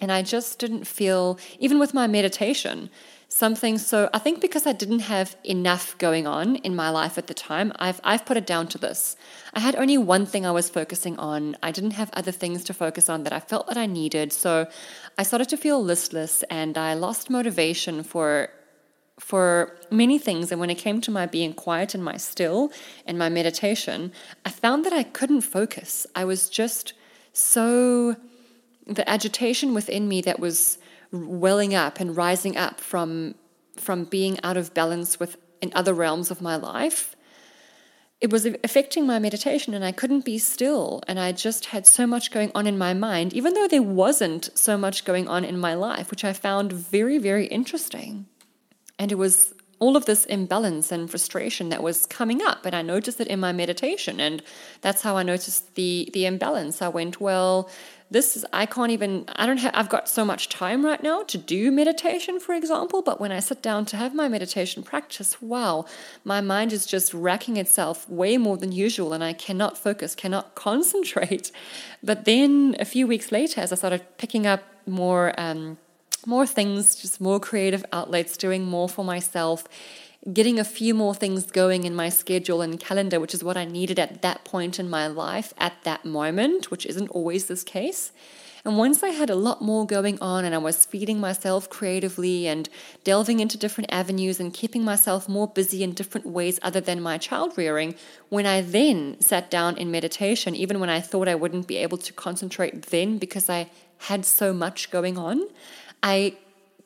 And 0.00 0.10
I 0.10 0.22
just 0.22 0.58
didn't 0.58 0.86
feel, 0.86 1.38
even 1.58 1.78
with 1.78 1.94
my 1.94 2.06
meditation, 2.06 2.90
something 3.32 3.78
so 3.78 4.10
I 4.12 4.18
think 4.18 4.40
because 4.40 4.66
I 4.66 4.72
didn't 4.72 5.00
have 5.00 5.36
enough 5.44 5.96
going 5.98 6.26
on 6.26 6.56
in 6.56 6.74
my 6.74 6.90
life 6.90 7.16
at 7.16 7.28
the 7.28 7.34
time, 7.34 7.72
I've 7.76 8.00
I've 8.04 8.26
put 8.26 8.36
it 8.36 8.46
down 8.46 8.66
to 8.68 8.78
this. 8.78 9.16
I 9.54 9.60
had 9.60 9.76
only 9.76 9.96
one 9.96 10.26
thing 10.26 10.44
I 10.44 10.50
was 10.50 10.68
focusing 10.68 11.18
on. 11.18 11.56
I 11.62 11.70
didn't 11.70 11.92
have 11.92 12.10
other 12.12 12.32
things 12.32 12.64
to 12.64 12.74
focus 12.74 13.08
on 13.08 13.22
that 13.22 13.32
I 13.32 13.40
felt 13.40 13.68
that 13.68 13.78
I 13.78 13.86
needed. 13.86 14.32
So 14.32 14.66
I 15.16 15.22
started 15.22 15.48
to 15.50 15.56
feel 15.56 15.82
listless 15.82 16.42
and 16.50 16.76
I 16.76 16.94
lost 16.94 17.30
motivation 17.30 18.02
for 18.02 18.50
for 19.20 19.76
many 19.90 20.18
things. 20.18 20.50
And 20.50 20.60
when 20.60 20.70
it 20.70 20.78
came 20.78 21.00
to 21.02 21.10
my 21.10 21.26
being 21.26 21.52
quiet 21.52 21.94
and 21.94 22.02
my 22.02 22.16
still 22.16 22.72
and 23.06 23.18
my 23.18 23.28
meditation, 23.28 24.12
I 24.44 24.50
found 24.50 24.84
that 24.84 24.92
I 24.92 25.04
couldn't 25.04 25.42
focus. 25.42 26.06
I 26.16 26.24
was 26.24 26.48
just 26.48 26.94
so, 27.32 28.16
the 28.86 29.08
agitation 29.08 29.72
within 29.72 30.08
me 30.08 30.20
that 30.22 30.40
was 30.40 30.78
welling 31.12 31.74
up 31.74 32.00
and 32.00 32.16
rising 32.16 32.56
up 32.56 32.80
from, 32.80 33.34
from 33.76 34.04
being 34.04 34.38
out 34.42 34.56
of 34.56 34.74
balance 34.74 35.18
with 35.18 35.36
in 35.60 35.72
other 35.74 35.94
realms 35.94 36.30
of 36.30 36.40
my 36.40 36.56
life. 36.56 37.16
It 38.20 38.30
was 38.30 38.46
affecting 38.64 39.06
my 39.06 39.18
meditation, 39.18 39.72
and 39.72 39.84
I 39.84 39.92
couldn't 39.92 40.26
be 40.26 40.38
still. 40.38 41.02
And 41.08 41.18
I 41.18 41.32
just 41.32 41.66
had 41.66 41.86
so 41.86 42.06
much 42.06 42.30
going 42.30 42.52
on 42.54 42.66
in 42.66 42.76
my 42.76 42.92
mind, 42.92 43.32
even 43.32 43.54
though 43.54 43.66
there 43.66 43.82
wasn't 43.82 44.50
so 44.54 44.76
much 44.76 45.06
going 45.06 45.26
on 45.26 45.42
in 45.42 45.58
my 45.58 45.74
life, 45.74 46.10
which 46.10 46.24
I 46.24 46.34
found 46.34 46.72
very, 46.72 47.16
very 47.16 47.46
interesting. 47.46 48.26
And 48.98 49.10
it 49.10 49.14
was 49.14 49.54
all 49.80 49.96
of 49.96 50.04
this 50.04 50.26
imbalance 50.26 50.92
and 50.92 51.10
frustration 51.10 51.70
that 51.70 51.82
was 51.82 52.06
coming 52.06 52.42
up 52.42 52.64
and 52.66 52.76
i 52.76 52.82
noticed 52.82 53.18
it 53.18 53.26
in 53.26 53.40
my 53.40 53.50
meditation 53.50 54.20
and 54.20 54.42
that's 54.82 55.02
how 55.02 55.16
i 55.16 55.22
noticed 55.22 55.74
the 55.74 56.08
the 56.12 56.26
imbalance 56.26 56.82
i 56.82 56.88
went 56.88 57.18
well 57.20 57.68
this 58.10 58.36
is 58.36 58.44
i 58.52 58.66
can't 58.66 58.90
even 58.90 59.24
i 59.36 59.46
don't 59.46 59.58
have 59.58 59.72
i've 59.74 59.88
got 59.88 60.08
so 60.08 60.24
much 60.24 60.48
time 60.48 60.84
right 60.84 61.02
now 61.02 61.22
to 61.22 61.38
do 61.38 61.70
meditation 61.70 62.40
for 62.40 62.54
example 62.54 63.02
but 63.02 63.20
when 63.20 63.32
i 63.32 63.40
sit 63.40 63.62
down 63.62 63.84
to 63.84 63.96
have 63.96 64.14
my 64.14 64.28
meditation 64.28 64.82
practice 64.82 65.40
wow 65.40 65.84
my 66.24 66.40
mind 66.40 66.72
is 66.72 66.86
just 66.86 67.14
racking 67.14 67.56
itself 67.56 68.08
way 68.08 68.36
more 68.36 68.56
than 68.56 68.72
usual 68.72 69.12
and 69.12 69.22
i 69.22 69.32
cannot 69.32 69.78
focus 69.78 70.14
cannot 70.14 70.54
concentrate. 70.60 71.50
But 72.02 72.24
then 72.24 72.76
a 72.78 72.84
few 72.84 73.06
weeks 73.06 73.32
later 73.32 73.60
as 73.60 73.72
i 73.72 73.74
started 73.74 74.04
picking 74.18 74.46
up 74.46 74.62
more 74.86 75.38
um, 75.38 75.78
more 76.26 76.46
things, 76.46 76.96
just 76.96 77.20
more 77.20 77.40
creative 77.40 77.84
outlets, 77.92 78.36
doing 78.36 78.64
more 78.64 78.88
for 78.88 79.04
myself, 79.04 79.64
getting 80.32 80.58
a 80.58 80.64
few 80.64 80.94
more 80.94 81.14
things 81.14 81.50
going 81.50 81.84
in 81.84 81.94
my 81.94 82.08
schedule 82.08 82.60
and 82.60 82.78
calendar, 82.78 83.18
which 83.18 83.34
is 83.34 83.42
what 83.42 83.56
I 83.56 83.64
needed 83.64 83.98
at 83.98 84.22
that 84.22 84.44
point 84.44 84.78
in 84.78 84.90
my 84.90 85.06
life 85.06 85.54
at 85.56 85.82
that 85.84 86.04
moment, 86.04 86.70
which 86.70 86.84
isn't 86.86 87.08
always 87.08 87.46
this 87.46 87.62
case. 87.62 88.12
And 88.64 88.76
once 88.76 89.02
I 89.02 89.08
had 89.08 89.30
a 89.30 89.34
lot 89.34 89.62
more 89.62 89.86
going 89.86 90.20
on 90.20 90.44
and 90.44 90.54
I 90.54 90.58
was 90.58 90.84
feeding 90.84 91.18
myself 91.18 91.70
creatively 91.70 92.46
and 92.46 92.68
delving 93.04 93.40
into 93.40 93.56
different 93.56 93.90
avenues 93.90 94.38
and 94.38 94.52
keeping 94.52 94.84
myself 94.84 95.28
more 95.28 95.48
busy 95.48 95.82
in 95.82 95.92
different 95.92 96.26
ways 96.26 96.58
other 96.62 96.80
than 96.80 97.00
my 97.00 97.16
child 97.16 97.56
rearing, 97.56 97.94
when 98.28 98.44
I 98.44 98.60
then 98.60 99.18
sat 99.20 99.50
down 99.50 99.78
in 99.78 99.90
meditation, 99.90 100.54
even 100.54 100.78
when 100.78 100.90
I 100.90 101.00
thought 101.00 101.28
I 101.28 101.34
wouldn't 101.34 101.66
be 101.66 101.78
able 101.78 101.96
to 101.98 102.12
concentrate 102.12 102.86
then 102.86 103.16
because 103.16 103.48
I 103.48 103.70
had 103.96 104.26
so 104.26 104.52
much 104.52 104.90
going 104.90 105.16
on, 105.16 105.48
I 106.02 106.36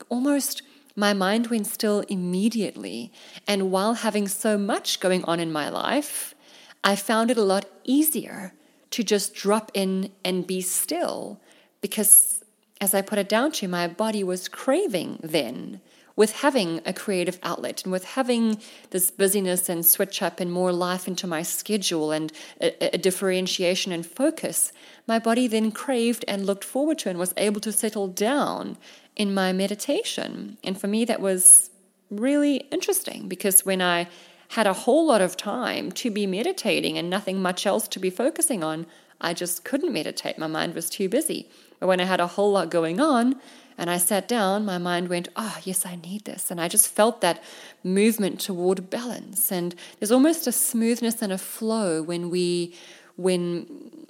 almost, 0.09 0.63
my 0.97 1.13
mind 1.13 1.49
went 1.49 1.67
still 1.67 2.01
immediately. 2.09 3.13
And 3.47 3.71
while 3.71 3.95
having 3.95 4.29
so 4.29 4.57
much 4.57 5.01
going 5.01 5.25
on 5.25 5.41
in 5.41 5.53
my 5.53 5.69
life, 5.69 6.35
I 6.83 6.97
found 6.97 7.31
it 7.31 7.37
a 7.37 7.43
lot 7.43 7.67
easier 7.85 8.53
to 8.91 9.03
just 9.03 9.35
drop 9.35 9.71
in 9.75 10.13
and 10.25 10.47
be 10.47 10.61
still 10.61 11.41
because, 11.81 12.45
as 12.81 12.95
I 12.95 13.03
put 13.03 13.19
it 13.19 13.29
down 13.29 13.53
to, 13.53 13.69
my 13.69 13.89
body 13.89 14.23
was 14.23 14.49
craving 14.49 15.19
then 15.23 15.81
with 16.17 16.33
having 16.33 16.81
a 16.87 16.93
creative 16.93 17.39
outlet 17.43 17.83
and 17.83 17.93
with 17.93 18.05
having 18.05 18.61
this 18.91 19.11
busyness 19.11 19.69
and 19.69 19.85
switch 19.85 20.23
up 20.23 20.39
and 20.39 20.51
more 20.51 20.73
life 20.73 21.09
into 21.09 21.27
my 21.27 21.43
schedule 21.43 22.13
and 22.13 22.33
a, 22.61 22.95
a, 22.95 22.99
differentiation 22.99 23.91
and 23.91 24.07
focus, 24.07 24.73
my 25.09 25.19
body 25.19 25.49
then 25.49 25.73
craved 25.73 26.25
and 26.29 26.47
looked 26.47 26.65
forward 26.65 26.99
to 26.99 27.11
and 27.11 27.19
was 27.19 27.35
able 27.37 27.61
to 27.61 27.73
settle 27.73 28.07
down 28.07 28.77
in 29.17 29.35
my 29.35 29.53
meditation. 29.53 30.57
And 30.63 30.81
for 30.81 30.87
me, 30.87 31.05
that 31.05 31.21
was 31.21 31.71
really 32.11 32.57
interesting 32.71 33.29
because 33.29 33.67
when 33.67 33.83
I 33.83 34.09
had 34.49 34.67
a 34.69 34.73
whole 34.73 35.07
lot 35.07 35.21
of 35.21 35.37
time 35.37 35.91
to 35.91 36.11
be 36.11 36.27
meditating 36.27 36.97
and 36.97 37.11
nothing 37.11 37.43
much 37.43 37.67
else 37.67 37.89
to 37.89 37.99
be 37.99 38.11
focusing 38.11 38.63
on, 38.63 38.87
I 39.21 39.35
just 39.35 39.65
couldn't 39.65 39.93
meditate. 39.93 40.39
My 40.39 40.47
mind 40.47 40.75
was 40.75 40.91
too 40.91 41.09
busy. 41.09 41.49
But 41.81 41.89
when 41.89 42.01
I 42.01 42.05
had 42.05 42.21
a 42.21 42.27
whole 42.27 42.53
lot 42.53 42.71
going 42.71 43.01
on 43.01 43.41
and 43.77 43.91
I 43.91 43.99
sat 43.99 44.29
down, 44.29 44.65
my 44.65 44.79
mind 44.79 45.09
went, 45.09 45.29
Oh, 45.37 45.59
yes, 45.65 45.85
I 45.85 45.97
need 45.97 46.25
this. 46.25 46.51
And 46.51 46.61
I 46.61 46.69
just 46.69 46.89
felt 46.89 47.21
that 47.21 47.43
movement 47.83 48.41
toward 48.41 48.89
balance. 48.91 49.51
And 49.51 49.75
there's 49.99 50.13
almost 50.13 50.47
a 50.47 50.53
smoothness 50.53 51.23
and 51.23 51.33
a 51.33 51.39
flow 51.39 52.03
when 52.03 52.31
we 52.31 52.75
when 53.17 53.67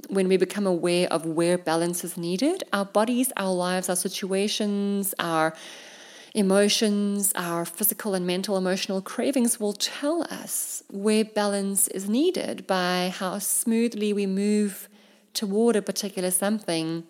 when 0.09 0.29
we 0.29 0.37
become 0.37 0.67
aware 0.67 1.09
of 1.11 1.25
where 1.25 1.57
balance 1.57 2.05
is 2.05 2.17
needed, 2.17 2.63
our 2.73 2.85
bodies, 2.85 3.33
our 3.37 3.53
lives, 3.53 3.89
our 3.89 3.97
situations, 3.97 5.15
our 5.19 5.55
emotions, 6.35 7.33
our 7.37 7.65
physical 7.65 8.15
and 8.15 8.27
mental 8.27 8.59
emotional 8.59 9.01
cravings 9.01 9.61
will 9.61 9.73
tell 9.73 10.23
us 10.25 10.83
where 10.91 11.25
balance 11.25 11.89
is 11.89 12.09
needed 12.09 12.67
by 12.67 13.13
how 13.17 13.39
smoothly 13.39 14.13
we 14.13 14.27
move 14.27 14.89
toward 15.33 15.77
a 15.77 15.83
particular 15.83 16.31
something 16.31 17.05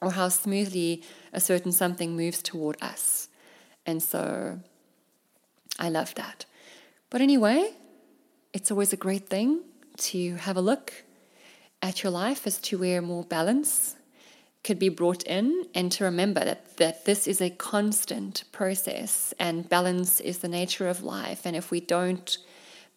or 0.00 0.10
how 0.12 0.28
smoothly 0.28 1.02
a 1.34 1.40
certain 1.40 1.72
something 1.72 2.16
moves 2.16 2.42
toward 2.42 2.76
us. 2.80 3.28
And 3.86 4.02
so 4.02 4.60
I 5.78 5.88
love 5.88 6.14
that. 6.14 6.46
But 7.10 7.20
anyway, 7.20 7.72
it's 8.52 8.70
always 8.70 8.92
a 8.92 8.96
great 8.96 9.28
thing 9.28 9.60
to 9.96 10.36
have 10.36 10.56
a 10.56 10.60
look 10.60 11.04
at 11.82 12.02
your 12.02 12.10
life 12.10 12.46
as 12.46 12.58
to 12.58 12.78
where 12.78 13.02
more 13.02 13.24
balance 13.24 13.96
could 14.62 14.78
be 14.78 14.88
brought 14.88 15.22
in 15.24 15.66
and 15.74 15.92
to 15.92 16.04
remember 16.04 16.42
that, 16.42 16.76
that 16.78 17.04
this 17.04 17.26
is 17.26 17.40
a 17.40 17.50
constant 17.50 18.44
process 18.50 19.34
and 19.38 19.68
balance 19.68 20.20
is 20.20 20.38
the 20.38 20.48
nature 20.48 20.88
of 20.88 21.02
life. 21.02 21.44
And 21.44 21.54
if 21.54 21.70
we 21.70 21.80
don't 21.80 22.38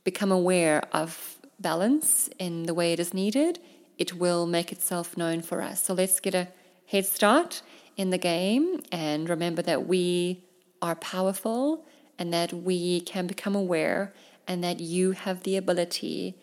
become 0.06 0.32
aware 0.32 0.88
of 0.94 1.38
balance 1.60 2.30
in 2.40 2.64
the 2.64 2.74
way 2.74 2.94
it 2.94 3.00
is 3.00 3.14
needed, 3.14 3.60
it 3.98 4.14
will 4.14 4.46
make 4.46 4.72
itself 4.72 5.18
known 5.18 5.42
for 5.42 5.62
us. 5.62 5.84
So 5.84 5.94
let's 5.94 6.20
get 6.22 6.34
a 6.34 6.48
head 6.86 7.06
start 7.06 7.62
in 7.98 8.12
the 8.12 8.18
game 8.18 8.82
and 8.92 9.28
remember 9.28 9.62
that 9.64 9.88
we 9.88 10.44
are 10.82 10.96
powerful 10.96 11.86
and 12.18 12.32
that 12.32 12.54
we 12.54 13.02
can 13.02 13.28
become 13.28 13.56
aware 13.56 14.14
and 14.48 14.64
that 14.64 14.80
you 14.80 15.12
have 15.12 15.44
the 15.44 15.58
ability 15.58 16.36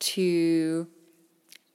to 0.00 0.86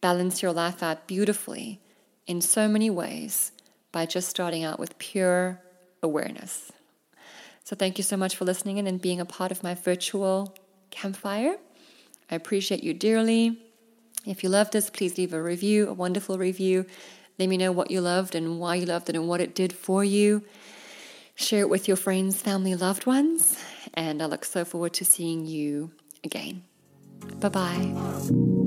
balance 0.01 0.41
your 0.41 0.51
life 0.51 0.83
out 0.83 1.07
beautifully 1.07 1.79
in 2.27 2.41
so 2.41 2.67
many 2.67 2.89
ways 2.89 3.51
by 3.91 4.05
just 4.05 4.27
starting 4.27 4.63
out 4.63 4.79
with 4.79 4.97
pure 4.97 5.61
awareness. 6.03 6.71
So, 7.63 7.75
thank 7.75 7.97
you 7.99 8.03
so 8.03 8.17
much 8.17 8.35
for 8.35 8.45
listening 8.45 8.77
in 8.77 8.87
and 8.87 8.99
being 8.99 9.19
a 9.19 9.25
part 9.25 9.51
of 9.51 9.61
my 9.61 9.75
virtual 9.75 10.55
campfire. 10.89 11.55
I 12.31 12.35
appreciate 12.35 12.83
you 12.83 12.93
dearly. 12.93 13.59
If 14.25 14.43
you 14.43 14.49
loved 14.49 14.73
this, 14.73 14.89
please 14.89 15.17
leave 15.17 15.33
a 15.33 15.41
review, 15.41 15.87
a 15.87 15.93
wonderful 15.93 16.37
review. 16.37 16.85
Let 17.39 17.47
me 17.47 17.57
know 17.57 17.71
what 17.71 17.89
you 17.89 18.01
loved 18.01 18.35
and 18.35 18.59
why 18.59 18.75
you 18.75 18.85
loved 18.85 19.09
it 19.09 19.15
and 19.15 19.27
what 19.27 19.39
it 19.39 19.55
did 19.55 19.71
for 19.71 20.03
you. 20.03 20.43
Share 21.35 21.61
it 21.61 21.69
with 21.69 21.87
your 21.87 21.95
friends, 21.95 22.41
family, 22.41 22.75
loved 22.75 23.05
ones. 23.05 23.57
And 23.93 24.21
I 24.21 24.25
look 24.25 24.43
so 24.43 24.65
forward 24.65 24.93
to 24.95 25.05
seeing 25.05 25.45
you 25.45 25.91
again. 26.23 26.63
Bye 27.39 27.49
bye. 27.49 28.58